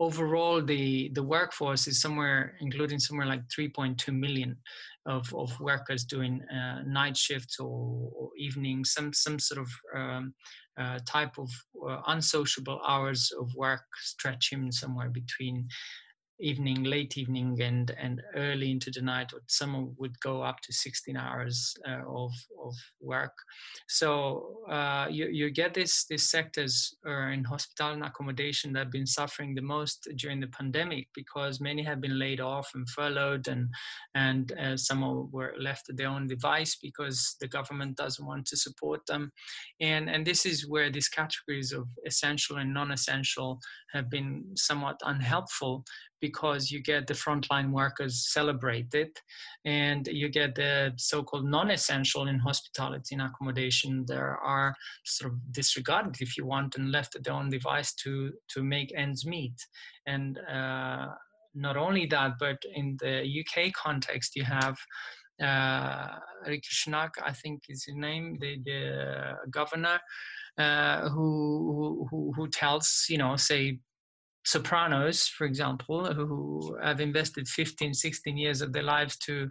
[0.00, 4.56] overall the the workforce is somewhere including somewhere like 3.2 million
[5.06, 10.34] of, of workers doing uh, night shifts or, or evening some some sort of um,
[10.78, 11.50] uh, type of
[11.88, 15.66] uh, unsociable hours of work stretching somewhere between
[16.40, 19.32] evening, late evening, and and early into the night.
[19.46, 22.32] Some would go up to 16 hours uh, of
[22.62, 23.32] of work.
[23.88, 28.92] So uh, you you get this these sectors uh, in hospital and accommodation that have
[28.92, 33.48] been suffering the most during the pandemic because many have been laid off and furloughed,
[33.48, 33.68] and
[34.14, 38.56] and uh, some were left to their own device because the government doesn't want to
[38.56, 39.32] support them,
[39.80, 43.60] and and this is where these categories of essential and non-essential
[43.92, 45.84] have been somewhat unhelpful
[46.20, 49.08] because you get the frontline workers celebrated
[49.64, 54.04] and you get the so-called non-essential in hospitality and accommodation.
[54.06, 58.32] There are sort of disregarded if you want and left at their own device to
[58.54, 59.56] to make ends meet.
[60.06, 61.08] And uh,
[61.54, 64.76] not only that but in the uk context you have
[65.42, 70.00] uh, Rishi Sunak, I think is his name, the, the governor,
[70.58, 73.78] uh, who, who who tells you know say
[74.48, 79.50] sopranos, for example, who have invested 15, 16 years of their lives to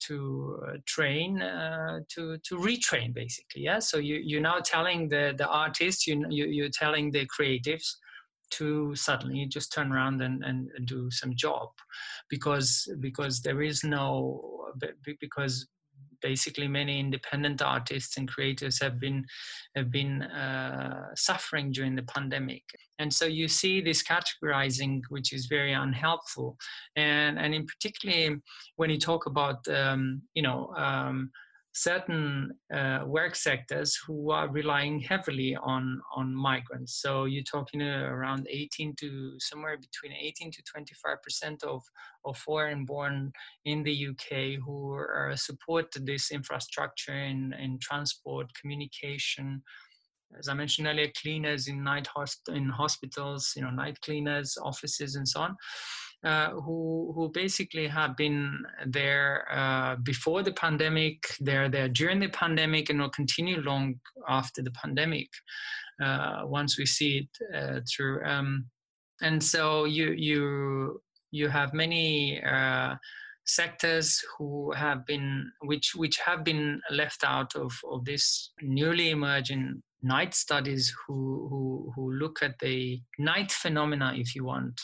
[0.00, 3.80] to uh, train uh, to to retrain basically yeah?
[3.80, 7.88] So you you're now telling the the artists you, you you're telling the creatives
[8.50, 11.68] to suddenly just turn around and, and do some job
[12.30, 14.70] because because there is no
[15.20, 15.66] because
[16.22, 19.24] basically many independent artists and creators have been
[19.76, 22.62] have been uh, suffering during the pandemic.
[22.98, 26.56] And so you see this categorizing which is very unhelpful.
[26.96, 28.36] And and in particularly
[28.76, 31.30] when you talk about um, you know um,
[31.78, 37.00] certain uh, work sectors who are relying heavily on on migrants.
[37.00, 41.82] So you're talking uh, around 18 to somewhere between 18 to 25 percent of
[42.24, 43.32] of foreign-born
[43.64, 49.62] in the UK who are support this infrastructure in in transport, communication.
[50.38, 52.08] As I mentioned earlier, cleaners in night
[52.48, 55.56] in hospitals, you know, night cleaners, offices, and so on.
[56.24, 62.28] Uh, who who basically have been there uh, before the pandemic, they're there during the
[62.28, 63.94] pandemic, and will continue long
[64.28, 65.28] after the pandemic.
[66.02, 68.66] Uh, once we see it uh, through, um,
[69.22, 71.00] and so you you
[71.30, 72.96] you have many uh,
[73.46, 79.82] sectors who have been which which have been left out of, of this newly emerging
[80.02, 84.80] night studies who, who who look at the night phenomena if you want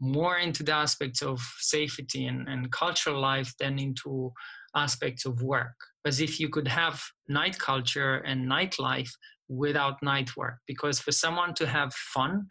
[0.00, 4.32] more into the aspects of safety and, and cultural life than into
[4.74, 5.74] aspects of work.
[6.04, 9.10] As if you could have night culture and nightlife
[9.48, 12.46] without night work because for someone to have fun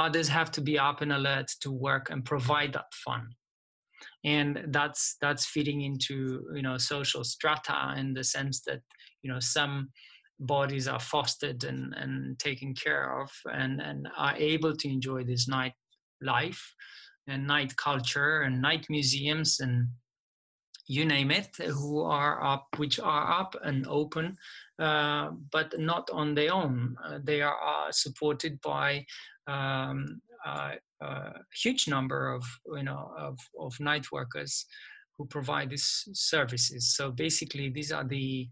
[0.00, 3.28] others have to be up and alert to work and provide that fun.
[4.24, 8.80] And that's that's feeding into you know social strata in the sense that
[9.22, 9.90] you know some
[10.40, 15.46] bodies are fostered and, and taken care of and, and are able to enjoy this
[15.46, 15.74] night
[16.22, 16.74] life
[17.26, 19.88] and night culture and night museums and
[20.86, 24.36] you name it who are up which are up and open
[24.80, 26.96] uh, but not on their own.
[27.04, 29.04] Uh, they are uh, supported by
[29.46, 32.42] um, a huge number of
[32.74, 34.64] you know of, of night workers
[35.18, 36.96] who provide these services.
[36.96, 38.48] So basically these are the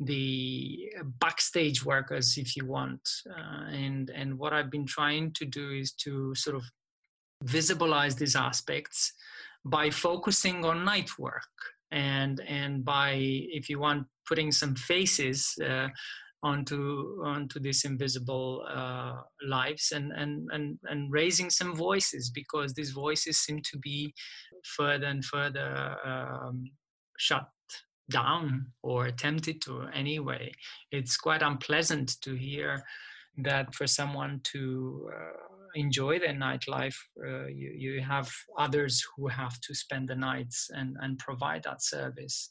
[0.00, 0.90] the
[1.20, 3.08] backstage workers if you want.
[3.30, 6.64] Uh, and and what i've been trying to do is to sort of
[7.44, 9.12] visibilize these aspects
[9.64, 11.42] by focusing on night work
[11.92, 15.88] and and by if you want putting some faces uh,
[16.42, 19.16] onto onto these invisible uh,
[19.46, 24.14] lives and, and and and raising some voices because these voices seem to be
[24.64, 26.64] further and further um,
[27.18, 27.46] shut
[28.10, 30.50] down or attempted to anyway.
[30.90, 32.82] It's quite unpleasant to hear
[33.38, 39.60] that for someone to uh, enjoy their nightlife, uh, you, you have others who have
[39.60, 42.50] to spend the nights and, and provide that service.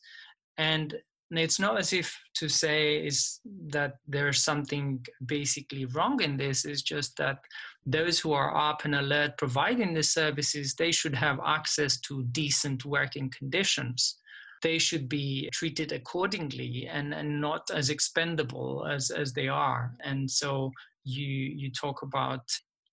[0.58, 0.96] And
[1.38, 6.82] it's not as if to say is that there's something basically wrong in this it's
[6.82, 7.40] just that
[7.86, 12.84] those who are up and alert providing the services they should have access to decent
[12.84, 14.18] working conditions
[14.62, 20.30] they should be treated accordingly and, and not as expendable as, as they are and
[20.30, 20.72] so
[21.04, 22.42] you you talk about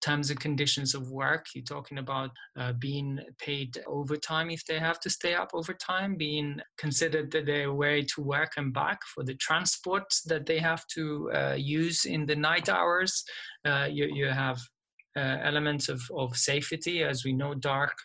[0.06, 1.46] terms and conditions of work.
[1.54, 6.60] You're talking about uh, being paid overtime if they have to stay up overtime, being
[6.78, 11.56] considered their way to work and back for the transport that they have to uh,
[11.58, 13.24] use in the night hours.
[13.64, 14.60] Uh, you, you have
[15.16, 17.02] uh, elements of, of safety.
[17.02, 17.96] As we know, dark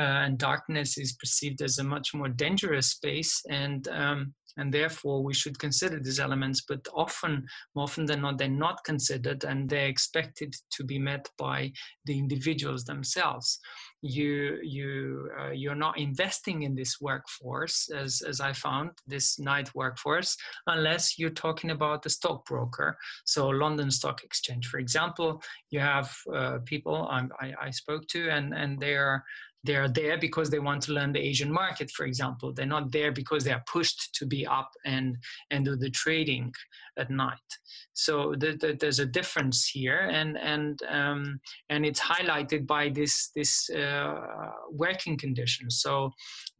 [0.00, 5.22] uh, and darkness is perceived as a much more dangerous space, and um, and therefore
[5.22, 6.62] we should consider these elements.
[6.66, 11.28] But often, more often than not, they're not considered, and they're expected to be met
[11.38, 11.72] by
[12.06, 13.58] the individuals themselves
[14.02, 19.74] you you uh, you're not investing in this workforce as as i found this night
[19.74, 20.36] workforce
[20.66, 22.96] unless you're talking about the stockbroker.
[23.24, 28.54] So london stock exchange for example you have uh, people I, I spoke to and
[28.54, 29.24] and they're
[29.66, 32.52] they're there because they want to learn the asian market for example.
[32.52, 35.16] They're not there because they are pushed to be up and
[35.50, 36.52] and do the trading
[36.98, 37.50] at night.
[37.92, 41.40] So the, the, there's a difference here and and um,
[41.70, 44.14] and it's highlighted by this this uh,
[44.70, 45.80] working conditions.
[45.80, 46.10] So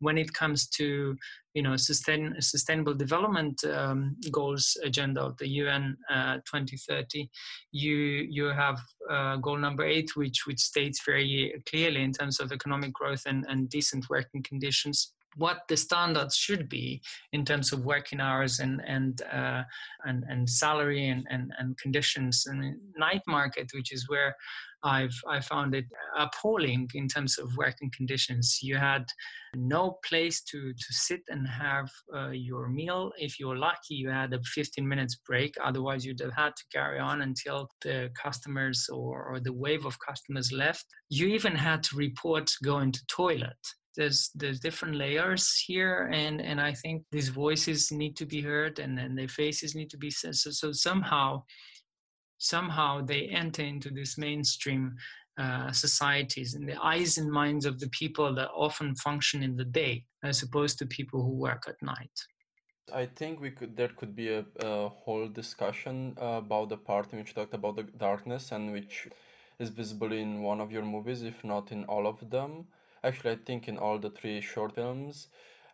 [0.01, 1.17] when it comes to
[1.57, 7.29] you know sustain, sustainable development um, goals agenda of the UN uh, 2030,
[7.73, 7.97] you
[8.29, 8.79] you have
[9.11, 13.47] uh, goal number eight, which which states very clearly in terms of economic growth and,
[13.49, 18.80] and decent working conditions what the standards should be in terms of working hours and
[18.87, 19.62] and uh,
[20.05, 24.34] and, and salary and, and, and conditions and night market, which is where
[24.82, 28.61] I've I found it appalling in terms of working conditions.
[28.62, 29.05] You had
[29.55, 33.12] no place to to sit and have uh, your meal.
[33.18, 35.55] If you were lucky, you had a 15 minutes break.
[35.62, 39.99] Otherwise, you'd have had to carry on until the customers or, or the wave of
[39.99, 40.87] customers left.
[41.09, 43.57] You even had to report going to toilet
[43.97, 48.78] there's there's different layers here and and i think these voices need to be heard
[48.78, 51.42] and then their faces need to be seen so, so somehow
[52.38, 54.94] somehow they enter into this mainstream
[55.38, 59.64] uh, societies in the eyes and minds of the people that often function in the
[59.64, 62.16] day as opposed to people who work at night.
[62.92, 67.12] I think we could there could be a, a whole discussion uh, about the part
[67.12, 69.09] in which you talked about the darkness and which
[69.59, 72.66] is visible in one of your movies if not in all of them
[73.05, 75.28] actually i think in all the three short films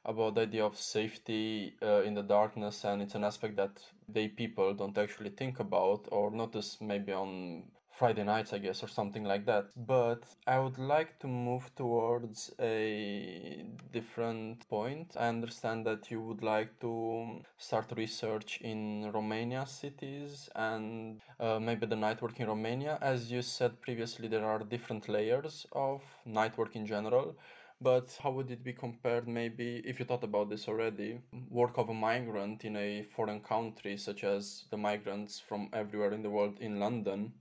[0.04, 4.28] about the idea of safety uh, in the darkness and it's an aspect that they
[4.28, 7.62] people don't actually think about or notice maybe on
[8.02, 9.66] Friday nights, I guess, or something like that.
[9.76, 15.14] But I would like to move towards a different point.
[15.16, 21.86] I understand that you would like to start research in Romania cities and uh, maybe
[21.86, 22.98] the night work in Romania.
[23.00, 27.36] As you said previously, there are different layers of night work in general.
[27.80, 31.88] But how would it be compared, maybe, if you thought about this already, work of
[31.88, 36.58] a migrant in a foreign country, such as the migrants from everywhere in the world
[36.60, 37.32] in London,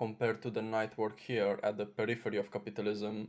[0.00, 3.28] compared to the night work here at the periphery of capitalism?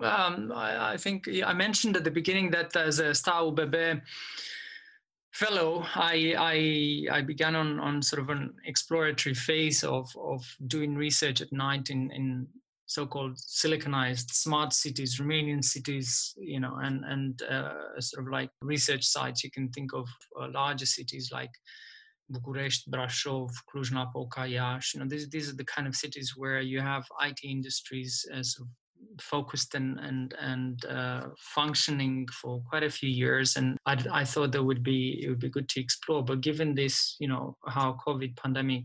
[0.00, 4.02] Um, I, I, think I mentioned at the beginning that as a STAR-UBB
[5.32, 10.96] fellow, I, I, I began on, on sort of an exploratory phase of, of doing
[10.96, 12.48] research at night in, in
[12.86, 19.04] so-called siliconized smart cities, Romanian cities, you know, and and uh, sort of like research
[19.04, 19.42] sites.
[19.42, 20.06] You can think of
[20.38, 21.54] uh, larger cities like
[22.30, 24.96] Bucharest, Brașov, Cluj-Napoca, Iași.
[24.96, 28.56] You know, these these are the kind of cities where you have IT industries as
[29.20, 33.56] focused and and and uh, functioning for quite a few years.
[33.56, 36.22] And I, I thought that would be it would be good to explore.
[36.24, 38.84] But given this, you know, how COVID pandemic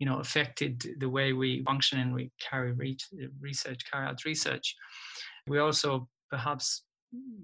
[0.00, 2.72] you know affected the way we function and we carry
[3.38, 4.74] research carry out research
[5.46, 6.84] we also perhaps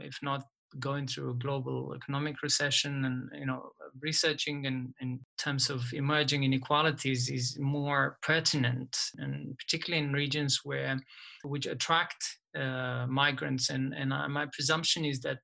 [0.00, 0.42] if not
[0.78, 3.70] going through a global economic recession and you know
[4.00, 10.98] researching in, in terms of emerging inequalities is more pertinent and particularly in regions where
[11.44, 15.38] which attract uh, migrants and and uh, my presumption is that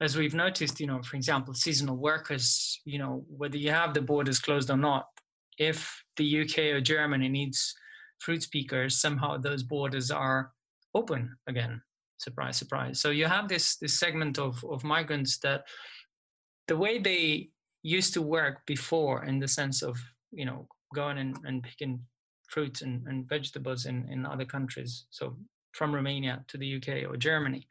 [0.00, 4.02] as we've noticed you know for example seasonal workers you know whether you have the
[4.02, 5.06] borders closed or not
[5.58, 7.74] if the UK or Germany needs
[8.20, 10.52] fruit speakers, somehow those borders are
[10.94, 11.82] open again.
[12.18, 13.00] Surprise, surprise.
[13.00, 15.64] So you have this this segment of, of migrants that
[16.66, 17.50] the way they
[17.82, 19.96] used to work before in the sense of,
[20.32, 22.00] you know, going and, and picking
[22.48, 25.06] fruits and, and vegetables in, in other countries.
[25.10, 25.36] So
[25.72, 27.66] from Romania to the UK or Germany,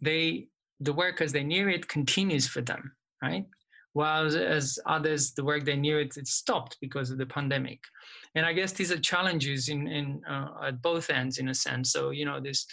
[0.00, 0.48] they
[0.80, 3.46] the work as they knew it continues for them, right?
[3.92, 7.80] while as others the work they knew it, it stopped because of the pandemic
[8.34, 11.92] and i guess these are challenges in, in uh, at both ends in a sense
[11.92, 12.66] so you know this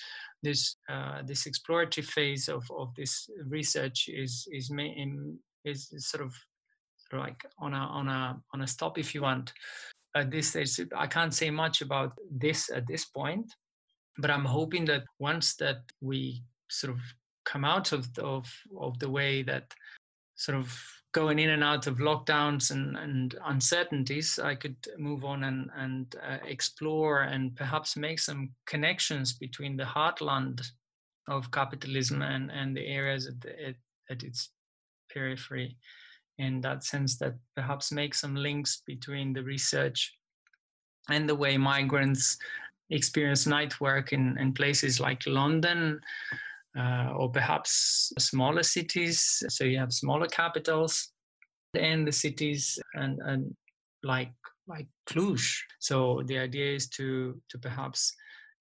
[0.43, 4.71] this uh, this exploratory phase of, of this research is is,
[5.65, 6.33] is sort of
[7.11, 9.53] like on a on a on a stop if you want.
[10.15, 13.53] At this stage i can't say much about this at this point
[14.17, 16.99] but i'm hoping that once that we sort of
[17.45, 19.71] come out of of, of the way that
[20.35, 20.75] sort of
[21.11, 26.15] going in and out of lockdowns and, and uncertainties, I could move on and, and
[26.23, 30.61] uh, explore and perhaps make some connections between the heartland
[31.27, 33.75] of capitalism and, and the areas at, the, at,
[34.09, 34.49] at its
[35.11, 35.77] periphery.
[36.37, 40.15] In that sense, that perhaps make some links between the research
[41.09, 42.37] and the way migrants
[42.91, 45.99] experience night work in, in places like London,
[46.79, 49.43] uh, or perhaps smaller cities.
[49.49, 51.11] So you have smaller capitals
[51.75, 53.55] and the cities and, and
[54.03, 54.31] like
[54.67, 55.41] like Cluj.
[55.79, 58.13] So the idea is to to perhaps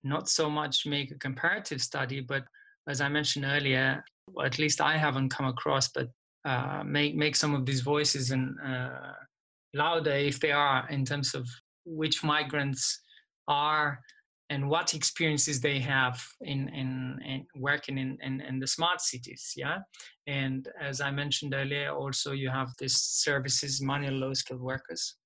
[0.04, 2.44] not so much make a comparative study, but
[2.88, 4.02] as I mentioned earlier,
[4.44, 6.08] at least I haven't come across, but
[6.44, 9.12] uh, make make some of these voices and uh,
[9.74, 11.46] louder if they are in terms of
[11.84, 13.00] which migrants
[13.48, 14.00] are
[14.50, 19.52] and what experiences they have in, in, in working in, in, in, the smart cities
[19.56, 19.78] yeah?
[20.26, 25.16] And as i mentioned earlier also you have these services manual low skilled workers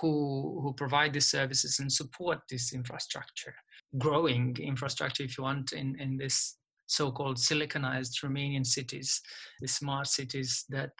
[0.00, 3.54] who who provide these services and support this infrastructure
[3.98, 6.56] growing infrastructure if you want in in this
[6.86, 9.20] so-called siliconized romanian cities
[9.60, 10.90] the smart cities that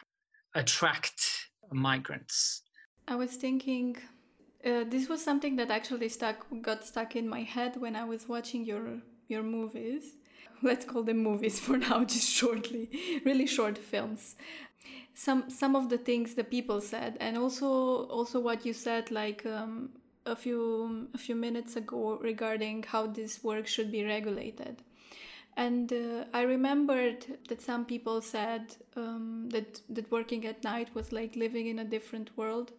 [0.55, 2.61] attract migrants.
[3.07, 3.97] I was thinking
[4.65, 8.27] uh, this was something that actually stuck got stuck in my head when I was
[8.27, 10.15] watching your your movies.
[10.61, 12.89] Let's call them movies for now, just shortly,
[13.25, 14.35] really short films.
[15.13, 17.67] Some some of the things the people said, and also
[18.07, 19.89] also what you said, like um,
[20.25, 24.81] a few a few minutes ago regarding how this work should be regulated.
[25.57, 31.13] And uh, I remembered that some people said um, that that working at night was
[31.13, 32.73] like living in a different world,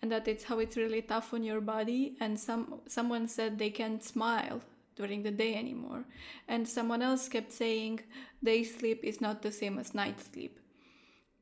[0.00, 2.16] and that it's how it's really tough on your body.
[2.20, 4.62] And some someone said they can't smile
[4.96, 6.04] during the day anymore,
[6.48, 8.00] and someone else kept saying
[8.42, 10.58] day sleep is not the same as night sleep.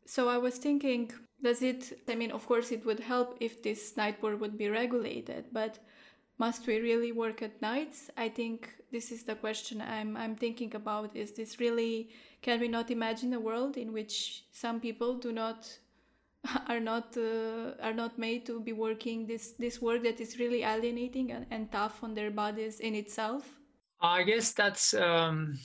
[0.06, 2.00] So I was thinking, does it?
[2.08, 5.78] I mean, of course, it would help if this night work would be regulated, but
[6.40, 8.10] must we really work at nights?
[8.16, 11.14] I think this is the question I'm, I'm thinking about.
[11.14, 12.08] Is this really,
[12.40, 15.68] can we not imagine a world in which some people do not,
[16.68, 20.62] are not, uh, are not made to be working this, this work that is really
[20.62, 23.44] alienating and, and tough on their bodies in itself?
[24.00, 25.58] I guess that's, um,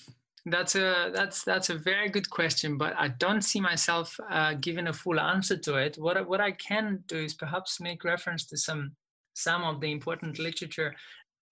[0.48, 4.86] that's a that's that's a very good question, but I don't see myself uh, giving
[4.86, 5.96] a full answer to it.
[5.98, 8.92] What what I can do is perhaps make reference to some
[9.36, 10.96] some of the important literature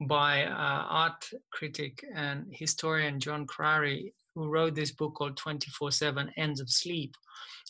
[0.08, 6.32] by uh, art critic and historian John Crary, who wrote this book called 24 7
[6.38, 7.14] Ends of Sleep.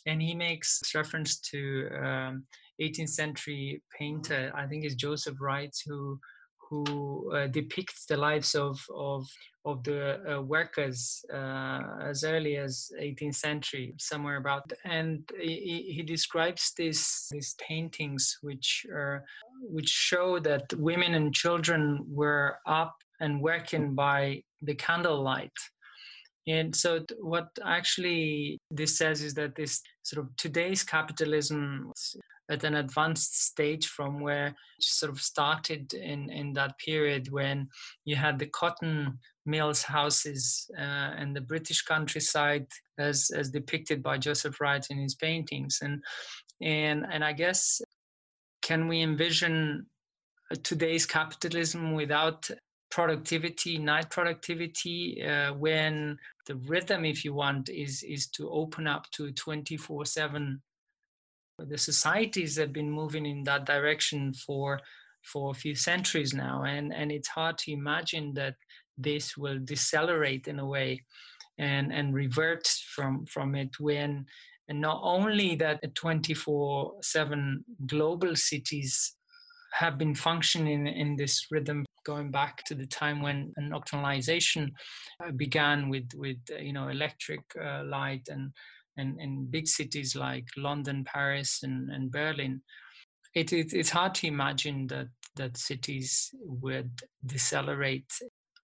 [0.06, 2.44] And he makes reference to um,
[2.80, 6.18] 18th century painter, I think it's Joseph Wright, who
[6.74, 9.26] who uh, depicts the lives of of
[9.64, 14.70] of the uh, workers uh, as early as 18th century, somewhere about.
[14.84, 19.24] And he, he describes these these paintings, which are
[19.60, 25.56] which show that women and children were up and working by the candlelight.
[26.46, 31.90] And so, what actually this says is that this sort of today's capitalism
[32.50, 37.68] at an advanced stage from where sort of started in, in that period when
[38.04, 42.66] you had the cotton mills houses uh, and the British countryside
[42.98, 45.78] as, as depicted by Joseph Wright in his paintings.
[45.80, 46.02] And,
[46.60, 47.80] and, and I guess,
[48.60, 49.86] can we envision
[50.62, 52.48] today's capitalism without
[52.94, 56.16] productivity, night productivity, uh, when
[56.46, 60.62] the rhythm, if you want, is, is to open up to 24 7
[61.58, 64.80] the societies have been moving in that direction for
[65.22, 68.54] for a few centuries now, and and it's hard to imagine that
[68.98, 71.00] this will decelerate in a way
[71.58, 74.26] and and revert from from it when
[74.68, 79.16] and not only that 24 7 global cities
[79.72, 84.70] have been functioning in this rhythm going back to the time when nocturnalization
[85.24, 88.52] uh, began with with you know electric uh, light and
[88.96, 92.62] and in big cities like London, Paris, and, and Berlin,
[93.34, 96.90] it, it, it's hard to imagine that that cities would
[97.26, 98.10] decelerate.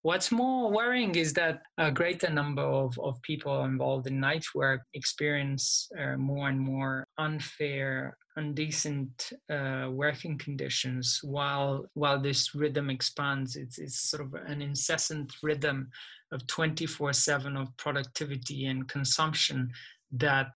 [0.03, 4.83] What's more worrying is that a greater number of, of people involved in night work
[4.95, 13.57] experience uh, more and more unfair, indecent uh, working conditions while while this rhythm expands.
[13.57, 15.91] It's, it's sort of an incessant rhythm
[16.33, 19.71] of 24 7 of productivity and consumption
[20.13, 20.49] that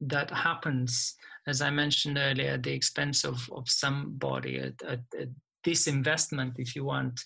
[0.00, 1.14] that happens,
[1.46, 5.26] as I mentioned earlier, at the expense of, of somebody, a, a, a
[5.66, 7.20] disinvestment, if you want,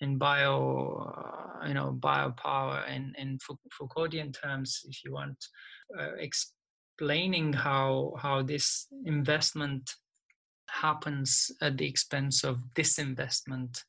[0.00, 3.38] in bio, uh, you know, biopower in, in
[3.80, 5.36] Foucauldian terms, if you want,
[5.98, 6.12] uh,
[6.98, 9.94] explaining how, how this investment
[10.68, 13.84] happens at the expense of disinvestment.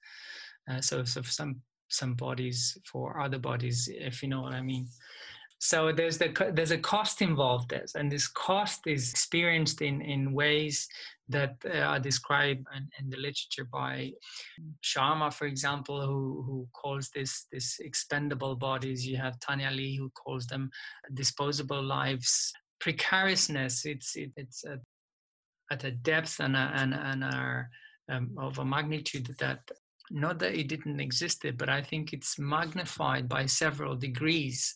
[0.70, 4.88] Uh, so, so some some bodies for other bodies, if you know what I mean.
[5.58, 10.34] So there's the there's a cost involved there, and this cost is experienced in in
[10.34, 10.88] ways
[11.30, 14.12] that uh, are described in, in, the literature by
[14.84, 19.06] Sharma, for example, who who calls this this expendable bodies.
[19.06, 20.70] You have Tania Li who calls them
[21.16, 22.54] disposable lives.
[22.80, 23.86] Precariousness.
[23.86, 24.80] It's it, it's a,
[25.72, 27.24] at a depth and a, and and
[28.10, 29.60] um, of a magnitude that
[30.12, 34.76] not that it didn't exist, but I think it's magnified by several degrees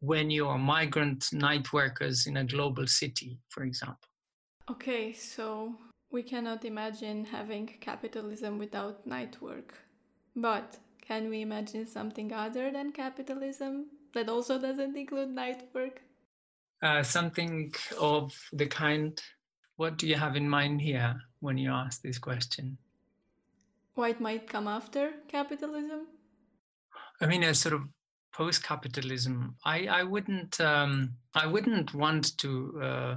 [0.00, 4.08] when you are migrant night workers in a global city, for example.
[4.70, 5.74] Okay, so
[6.10, 9.74] we cannot imagine having capitalism without night work.
[10.36, 16.02] But can we imagine something other than capitalism that also doesn't include night work?
[16.80, 19.20] Uh, something of the kind.
[19.76, 22.78] What do you have in mind here when you ask this question?
[23.94, 26.06] What might come after capitalism?
[27.20, 27.82] I mean, a sort of
[28.32, 33.16] post-capitalism, I, I wouldn't um, I wouldn't want to uh,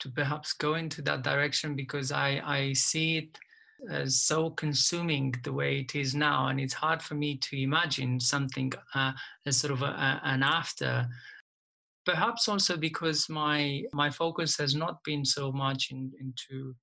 [0.00, 3.38] to perhaps go into that direction because I, I see it
[3.88, 8.18] as so consuming the way it is now, and it's hard for me to imagine
[8.18, 9.12] something uh,
[9.46, 11.06] as sort of a, a, an after.
[12.06, 16.74] Perhaps also because my my focus has not been so much in, into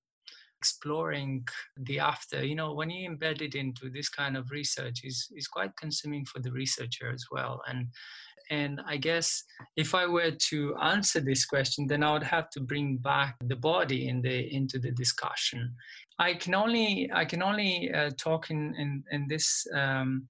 [0.59, 1.47] exploring
[1.77, 2.45] the after.
[2.45, 6.25] You know when you embed it into this kind of research is is quite consuming
[6.25, 7.61] for the researcher as well.
[7.67, 7.87] And
[8.49, 9.43] and i guess
[9.75, 13.55] if i were to answer this question then i would have to bring back the
[13.55, 15.73] body in the into the discussion.
[16.19, 20.27] I can only i can only uh, talk in in, in this um,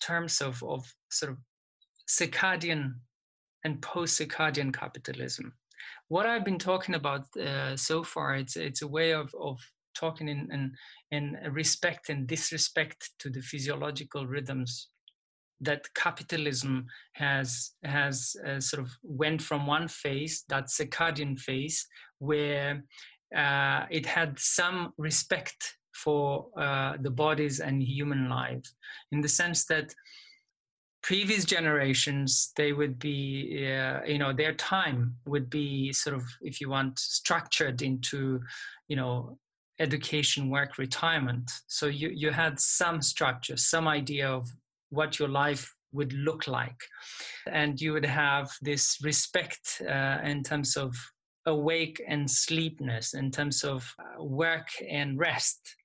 [0.00, 1.38] terms of of sort of
[2.08, 2.94] circadian
[3.64, 5.52] and post circadian capitalism.
[6.08, 9.58] What I've been talking about uh, so far, it's it's a way of of
[9.94, 10.72] talking in, in
[11.10, 14.88] in respect and disrespect to the physiological rhythms
[15.60, 21.86] that capitalism has has uh, sort of went from one phase, that circadian phase,
[22.18, 22.84] where
[23.36, 28.74] uh, it had some respect for uh, the bodies and human lives,
[29.12, 29.92] in the sense that
[31.02, 36.60] previous generations they would be uh, you know their time would be sort of if
[36.60, 38.40] you want structured into
[38.88, 39.38] you know
[39.80, 41.50] education work retirement.
[41.66, 44.48] So you you had some structure some idea of
[44.90, 46.80] what your life would look like.
[47.46, 50.94] And you would have this respect uh, in terms of
[51.46, 55.76] awake and sleepness in terms of uh, work and rest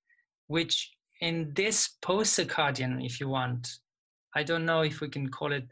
[0.47, 0.91] which
[1.21, 3.69] in this post circadian if you want
[4.35, 5.67] I don't know if we can call it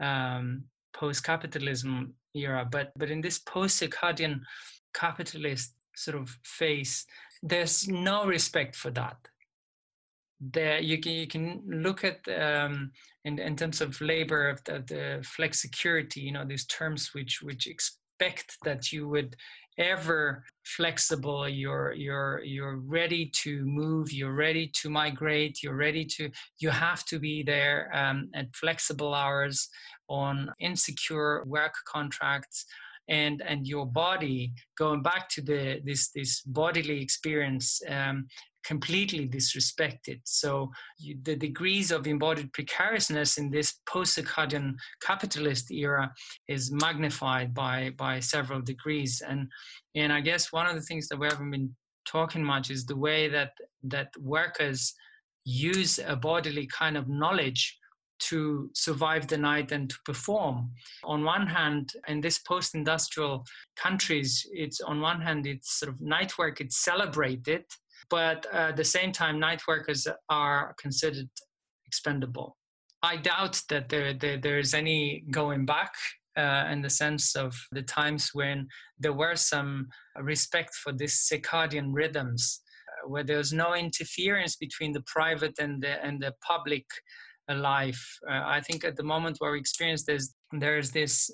[0.00, 4.40] um, post-capitalism era, but but in this post-circadian
[4.92, 7.06] capitalist sort of phase,
[7.42, 9.16] there's no respect for that.
[10.40, 12.92] There, you can you can look at um,
[13.24, 17.66] in in terms of labor of the, the flexicurity, you know, these terms which which
[17.66, 19.36] expect that you would
[19.78, 21.48] ever flexible.
[21.48, 24.12] You're you're you're ready to move.
[24.12, 25.62] You're ready to migrate.
[25.62, 29.68] You're ready to you have to be there um, at flexible hours
[30.08, 32.66] on insecure work contracts
[33.08, 38.26] and and your body going back to the this this bodily experience um,
[38.64, 40.20] completely disrespected.
[40.24, 46.12] So you, the degrees of embodied precariousness in this post-circadian capitalist era
[46.48, 49.22] is magnified by by several degrees.
[49.26, 49.48] And
[49.94, 51.74] and I guess one of the things that we haven't been
[52.06, 53.52] talking much is the way that
[53.84, 54.94] that workers
[55.44, 57.78] use a bodily kind of knowledge
[58.18, 60.70] to survive the night and to perform.
[61.04, 63.44] On one hand, in this post-industrial
[63.76, 67.64] countries, it's on one hand it's sort of night work, it's celebrated,
[68.10, 71.28] but uh, at the same time, night workers are considered
[71.86, 72.56] expendable.
[73.02, 75.92] I doubt that there, there there's any going back
[76.36, 78.66] uh, in the sense of the times when
[78.98, 79.88] there were some
[80.20, 86.04] respect for these circadian rhythms, uh, where was no interference between the private and the
[86.04, 86.86] and the public
[87.48, 88.04] uh, life.
[88.28, 91.30] Uh, I think at the moment where we experience this, there's this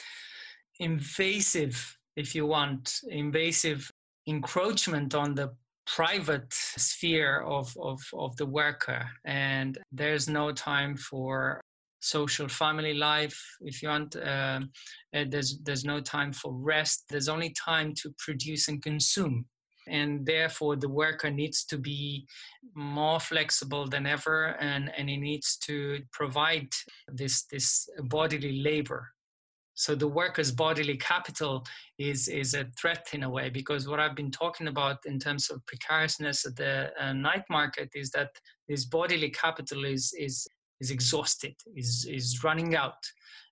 [0.81, 3.91] invasive, if you want, invasive
[4.27, 5.51] encroachment on the
[5.97, 9.09] private sphere of, of, of the worker.
[9.25, 11.61] And there's no time for
[12.03, 14.61] social family life if you want uh,
[15.13, 17.05] there's there's no time for rest.
[17.11, 19.45] There's only time to produce and consume.
[19.87, 22.27] And therefore the worker needs to be
[22.75, 26.69] more flexible than ever and, and he needs to provide
[27.09, 29.11] this this bodily labor
[29.81, 31.65] so the worker's bodily capital
[31.99, 35.51] is is a threat in a way because what i've been talking about in terms
[35.51, 38.31] of precariousness at the uh, night market is that
[38.69, 40.47] this bodily capital is is
[40.81, 43.05] is exhausted, is, is running out.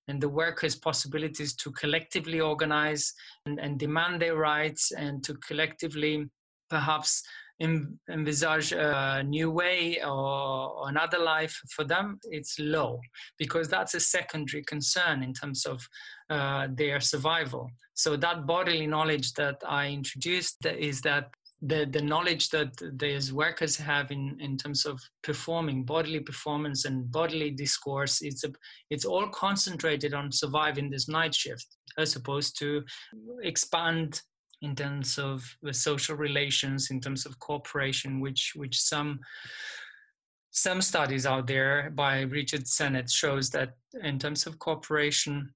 [0.07, 3.13] And the workers' possibilities to collectively organize
[3.45, 6.27] and, and demand their rights and to collectively
[6.69, 7.23] perhaps
[7.59, 12.99] envisage a new way or another life for them, it's low
[13.37, 15.85] because that's a secondary concern in terms of
[16.29, 17.69] uh, their survival.
[17.93, 21.31] So that bodily knowledge that I introduced is that
[21.61, 27.11] the the knowledge that these workers have in in terms of performing bodily performance and
[27.11, 28.51] bodily discourse it's a,
[28.89, 32.81] it's all concentrated on surviving this night shift as opposed to
[33.43, 34.21] expand
[34.61, 39.19] in terms of the social relations in terms of cooperation which which some
[40.51, 45.53] some studies out there by Richard Sennett shows that in terms of cooperation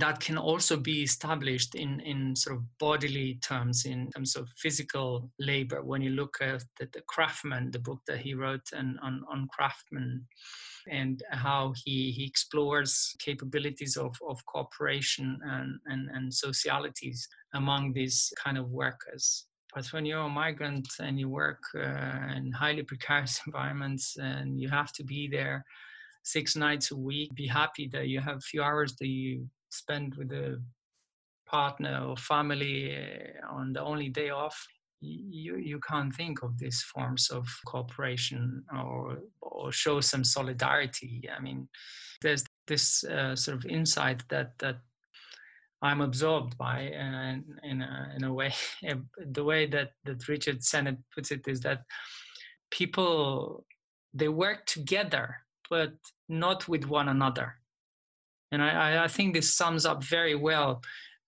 [0.00, 5.30] that can also be established in, in sort of bodily terms, in terms of physical
[5.38, 5.82] labor.
[5.82, 9.46] When you look at the, the Craftsman, the book that he wrote and on, on
[9.52, 10.26] Craftsman,
[10.90, 18.32] and how he, he explores capabilities of, of cooperation and, and, and socialities among these
[18.42, 19.46] kind of workers.
[19.74, 24.68] But when you're a migrant and you work uh, in highly precarious environments and you
[24.68, 25.64] have to be there
[26.24, 30.14] six nights a week, be happy that you have a few hours that you spend
[30.14, 30.62] with a
[31.46, 34.66] partner or family eh, on the only day off
[35.00, 41.28] you you can't think of these forms of cooperation or or show some solidarity.
[41.36, 41.68] I mean
[42.22, 44.78] there's this uh, sort of insight that that
[45.82, 48.52] i'm absorbed by and in a, in a way
[49.32, 51.82] the way that that richard sennett puts it is that
[52.70, 53.64] people
[54.14, 55.36] they work together
[55.68, 55.92] but
[56.28, 57.54] not with one another
[58.54, 60.80] and I, I think this sums up very well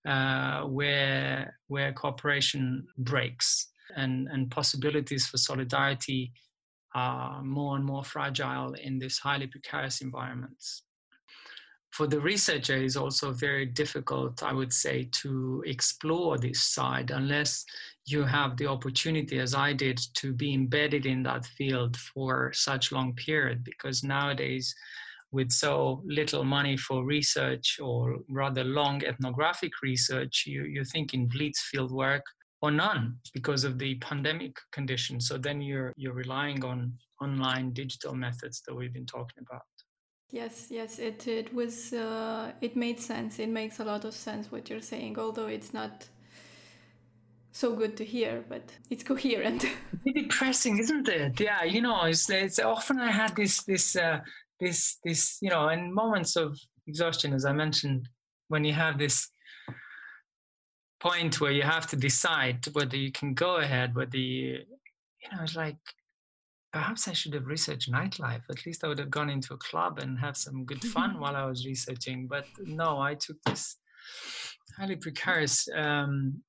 [0.07, 6.31] uh, where where cooperation breaks and, and possibilities for solidarity
[6.95, 10.83] are more and more fragile in these highly precarious environments.
[11.91, 17.65] For the researcher, it's also very difficult, I would say, to explore this side unless
[18.05, 22.91] you have the opportunity, as I did, to be embedded in that field for such
[22.91, 23.63] long period.
[23.63, 24.75] Because nowadays,
[25.31, 31.61] with so little money for research or rather long ethnographic research, you, you're thinking Blitz
[31.69, 32.23] field work
[32.61, 35.27] or none because of the pandemic conditions.
[35.27, 39.63] So then you're you're relying on online digital methods that we've been talking about.
[40.31, 43.39] Yes, yes, it it was uh, it made sense.
[43.39, 46.07] It makes a lot of sense what you're saying, although it's not
[47.51, 49.65] so good to hear, but it's coherent.
[50.05, 51.39] it's depressing, isn't it?
[51.39, 54.19] Yeah, you know, it's, it's often I had this this uh,
[54.59, 58.07] this this you know in moments of exhaustion as i mentioned
[58.47, 59.29] when you have this
[60.99, 64.59] point where you have to decide whether you can go ahead whether you
[65.21, 65.77] you know it's like
[66.73, 68.43] perhaps i should have researched nightlife.
[68.49, 71.35] At least i would have gone into a club and have some good fun while
[71.35, 72.27] i was researching.
[72.27, 73.77] But no i took this
[74.77, 76.41] highly precarious um,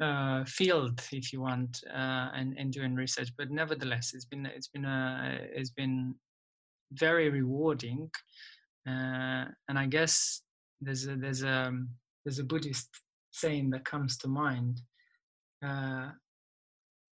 [0.00, 3.30] uh, field, if you want, uh, and, and doing research.
[3.38, 6.14] But nevertheless, it's been it's been a it's been
[6.92, 8.10] very rewarding.
[8.86, 10.42] Uh, and I guess
[10.80, 11.72] there's a, there's a
[12.24, 12.88] there's a Buddhist
[13.30, 14.80] saying that comes to mind:
[15.64, 16.10] uh,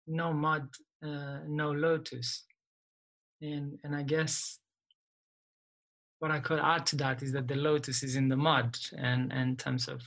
[0.06, 0.68] "No mud,
[1.04, 2.44] uh, no lotus."
[3.42, 4.58] And and I guess
[6.18, 8.76] what I could add to that is that the lotus is in the mud.
[8.96, 10.02] And, and in terms of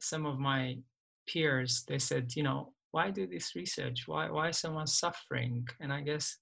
[0.00, 0.78] some of my
[1.26, 4.04] peers, they said, you know, why do this research?
[4.06, 5.66] Why why is someone suffering?
[5.80, 6.38] And I guess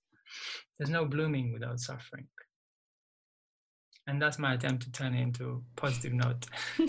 [0.79, 2.27] there's no blooming without suffering.
[4.07, 6.47] And that's my attempt to turn it into a positive note.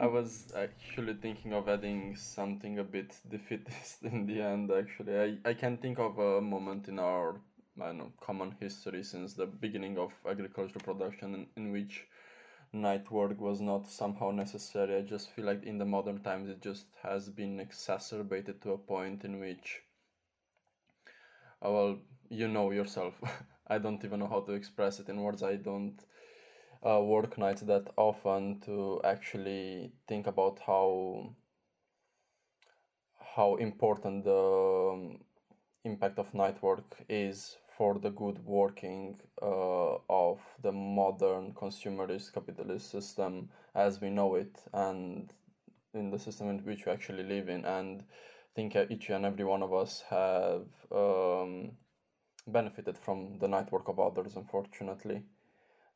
[0.00, 4.70] I was actually thinking of adding something a bit defeatist in the end.
[4.70, 7.40] Actually, I, I can think of a moment in our
[7.80, 12.06] I know common history since the beginning of agricultural production in, in which
[12.72, 14.96] night work was not somehow necessary.
[14.96, 18.78] I just feel like in the modern times it just has been exacerbated to a
[18.78, 19.82] point in which
[21.62, 21.98] well,
[22.28, 23.20] you know yourself.
[23.68, 25.42] I don't even know how to express it in words.
[25.42, 26.02] I don't
[26.86, 31.34] uh, work nights that often to actually think about how
[33.36, 35.18] how important the um,
[35.84, 42.90] impact of night work is for the good working uh, of the modern consumerist capitalist
[42.90, 45.32] system as we know it and
[45.94, 48.04] in the system in which we actually live in and
[48.54, 51.72] think each and every one of us have um,
[52.46, 55.22] benefited from the night work of others unfortunately.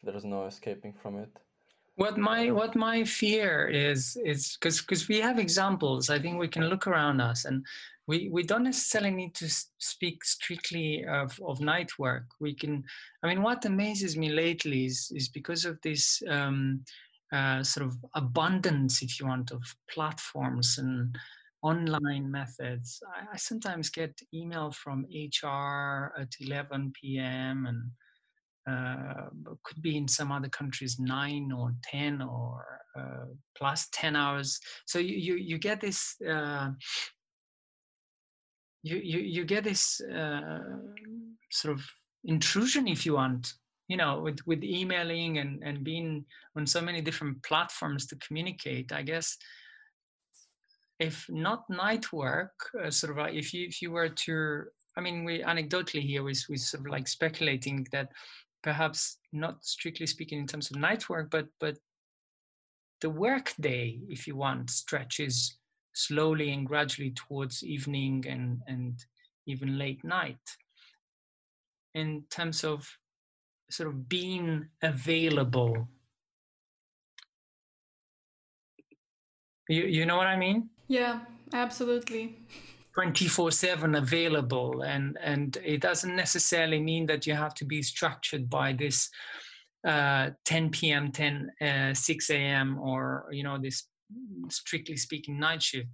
[0.02, 1.30] There is no escaping from it.
[1.96, 6.10] What my what my fear is is because because we have examples.
[6.10, 7.64] I think we can look around us and
[8.06, 9.48] we we don't necessarily need to
[9.78, 12.24] speak strictly of, of night work.
[12.40, 12.84] We can
[13.22, 16.84] i mean what amazes me lately is is because of this um,
[17.32, 21.16] uh, sort of abundance if you want of platforms and
[21.64, 25.06] online methods I, I sometimes get email from
[25.42, 27.90] hr at 11 p.m and
[28.70, 29.28] uh,
[29.62, 32.64] could be in some other countries nine or ten or
[32.98, 34.58] uh, plus ten hours.
[34.86, 36.70] So you you, you get this uh,
[38.82, 40.78] you, you you get this uh,
[41.50, 41.84] sort of
[42.24, 43.52] intrusion, if you want,
[43.88, 46.24] you know, with with emailing and and being
[46.56, 48.92] on so many different platforms to communicate.
[48.92, 49.36] I guess
[50.98, 54.64] if not night work, uh, sort of if you if you were to
[54.96, 58.10] I mean, we anecdotally here we we sort of like speculating that
[58.62, 61.76] perhaps not strictly speaking in terms of night work, but but
[63.00, 65.58] the work day, if you want, stretches
[65.94, 69.04] slowly and gradually towards evening and and
[69.46, 70.38] even late night.
[71.94, 72.88] In terms of
[73.70, 75.88] sort of being available.
[79.68, 80.68] You you know what I mean?
[80.88, 81.20] Yeah,
[81.52, 82.36] absolutely.
[82.94, 88.48] 24 7 available and and it doesn't necessarily mean that you have to be structured
[88.48, 89.10] by this
[89.86, 93.88] uh, 10 p.m 10 uh, 6 a.m or you know this
[94.48, 95.88] strictly speaking night shift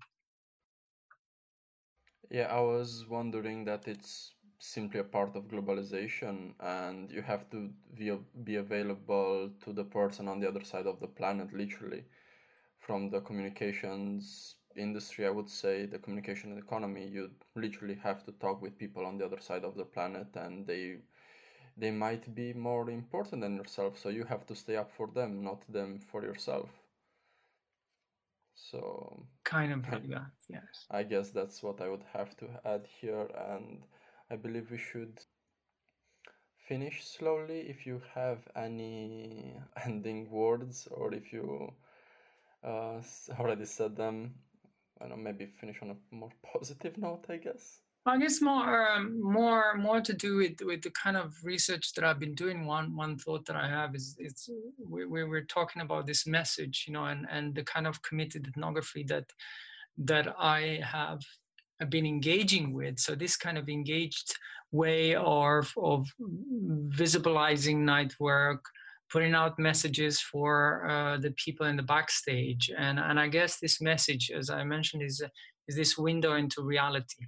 [2.30, 7.70] yeah i was wondering that it's simply a part of globalization and you have to
[7.94, 8.12] be,
[8.44, 12.04] be available to the person on the other side of the planet literally
[12.90, 18.60] from the communications industry, I would say the communication economy, you literally have to talk
[18.62, 20.98] with people on the other side of the planet, and they
[21.76, 23.98] they might be more important than yourself.
[23.98, 26.70] So you have to stay up for them, not them for yourself.
[28.54, 30.88] So kind of like that, yes.
[30.90, 33.86] I guess that's what I would have to add here, and
[34.30, 35.20] I believe we should
[36.68, 37.68] finish slowly.
[37.68, 41.72] If you have any ending words, or if you
[42.64, 43.00] uh,
[43.38, 44.34] already said them,
[45.00, 47.80] I don't know, maybe finish on a more positive note, I guess.
[48.06, 52.04] I guess more, um, more, more to do with with the kind of research that
[52.04, 52.64] I've been doing.
[52.64, 54.48] One one thought that I have is it's
[54.78, 58.48] we, we were talking about this message, you know, and and the kind of committed
[58.48, 59.26] ethnography that
[59.98, 61.20] that I have
[61.90, 62.98] been engaging with.
[62.98, 64.34] So this kind of engaged
[64.72, 66.08] way of of
[66.88, 68.64] visibilizing night work,
[69.10, 72.70] putting out messages for uh, the people in the backstage.
[72.76, 75.22] And, and I guess this message, as I mentioned, is,
[75.68, 77.26] is this window into reality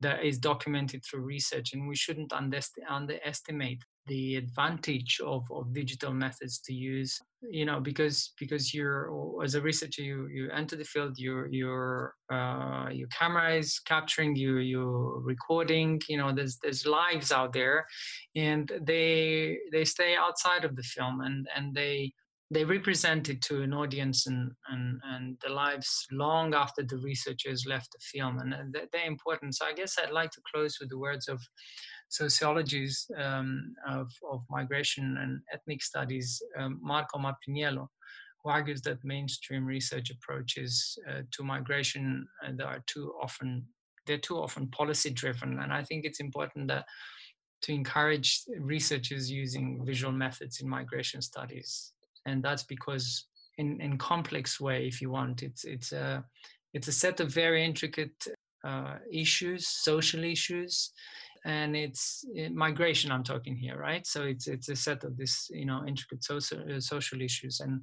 [0.00, 1.72] that is documented through research.
[1.72, 8.32] And we shouldn't underestimate the advantage of, of digital methods to use you know because
[8.38, 9.10] because you're
[9.42, 14.34] as a researcher you you enter the field your your uh, your camera is capturing
[14.34, 17.86] you you're recording you know there's there's lives out there
[18.36, 22.12] and they they stay outside of the film and and they
[22.50, 27.64] they represent it to an audience and and and the lives long after the researchers
[27.66, 30.98] left the film and they're important so i guess i'd like to close with the
[30.98, 31.40] words of
[32.08, 37.88] sociologies um, of, of migration and ethnic studies, um, Marco Martiniello,
[38.42, 43.66] who argues that mainstream research approaches uh, to migration uh, are too often
[44.06, 46.84] they're too often policy driven, and I think it's important that
[47.62, 51.92] to encourage researchers using visual methods in migration studies,
[52.26, 53.26] and that's because
[53.56, 56.22] in in complex way, if you want, it's it's a
[56.74, 58.26] it's a set of very intricate
[58.64, 60.90] uh, issues, social issues,
[61.44, 64.06] and it's eh, migration i'm talking here right?
[64.06, 67.80] So it's it's a set of this you know intricate social uh, social issues and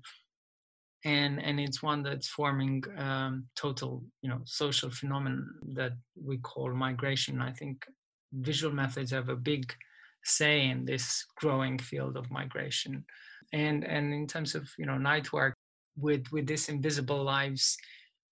[1.05, 6.73] and and it's one that's forming um, total you know social phenomenon that we call
[6.73, 7.41] migration.
[7.41, 7.85] I think
[8.33, 9.73] visual methods have a big
[10.23, 13.03] say in this growing field of migration.
[13.53, 15.55] And and in terms of you know night work
[15.97, 17.77] with with this invisible lives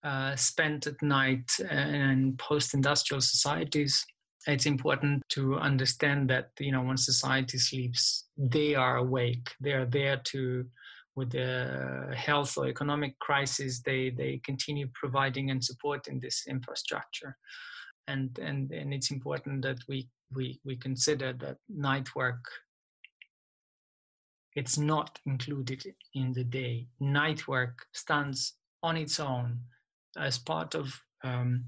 [0.03, 4.05] uh, spent at night and post-industrial societies
[4.47, 9.85] it's important to understand that you know when society sleeps they are awake they are
[9.85, 10.65] there to
[11.15, 17.35] with the health or economic crisis they they continue providing and supporting this infrastructure
[18.07, 22.43] and and and it's important that we we we consider that night work
[24.55, 25.83] it's not included
[26.13, 26.87] in the day.
[26.99, 29.59] Night work stands on its own
[30.17, 31.65] as part of um,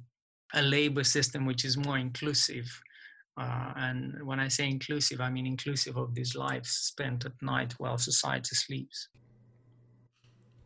[0.53, 2.67] a labor system which is more inclusive.
[3.37, 7.73] Uh, and when I say inclusive, I mean inclusive of these lives spent at night
[7.77, 9.09] while society sleeps.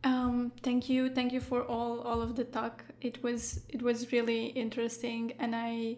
[0.04, 2.84] Um, thank you, thank you for all all of the talk.
[3.00, 5.96] It was it was really interesting, and I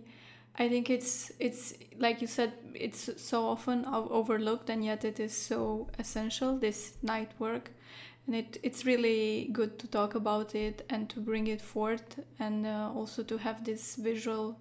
[0.59, 5.37] I think it's it's like you said, it's so often overlooked, and yet it is
[5.37, 6.59] so essential.
[6.59, 7.71] This night work,
[8.29, 12.67] and it it's really good to talk about it and to bring it forth, and
[12.67, 14.61] uh, also to have this visual.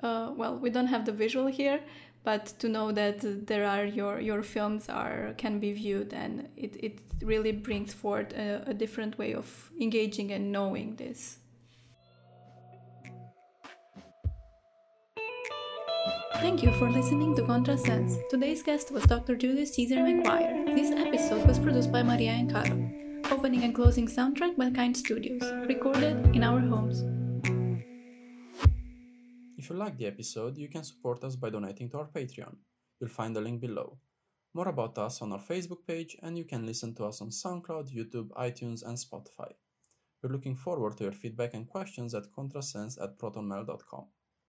[0.00, 1.80] Uh, well, we don't have the visual here,
[2.24, 6.76] but to know that there are your your films are can be viewed, and it
[6.80, 11.39] it really brings forth a, a different way of engaging and knowing this.
[16.40, 18.16] Thank you for listening to Contrasense.
[18.30, 19.36] Today's guest was Dr.
[19.36, 20.74] Julius-Cezar MacQuarie.
[20.74, 22.90] This episode was produced by Maria and Caro.
[23.30, 27.04] Opening and closing soundtrack by Kind Studios, recorded in our homes.
[29.58, 32.56] If you like the episode, you can support us by donating to our Patreon.
[32.98, 33.98] You'll find the link below.
[34.54, 37.94] More about us on our Facebook page, and you can listen to us on SoundCloud,
[37.94, 39.52] YouTube, iTunes, and Spotify.
[40.22, 44.06] We're looking forward to your feedback and questions at contrasense at protonmail.com.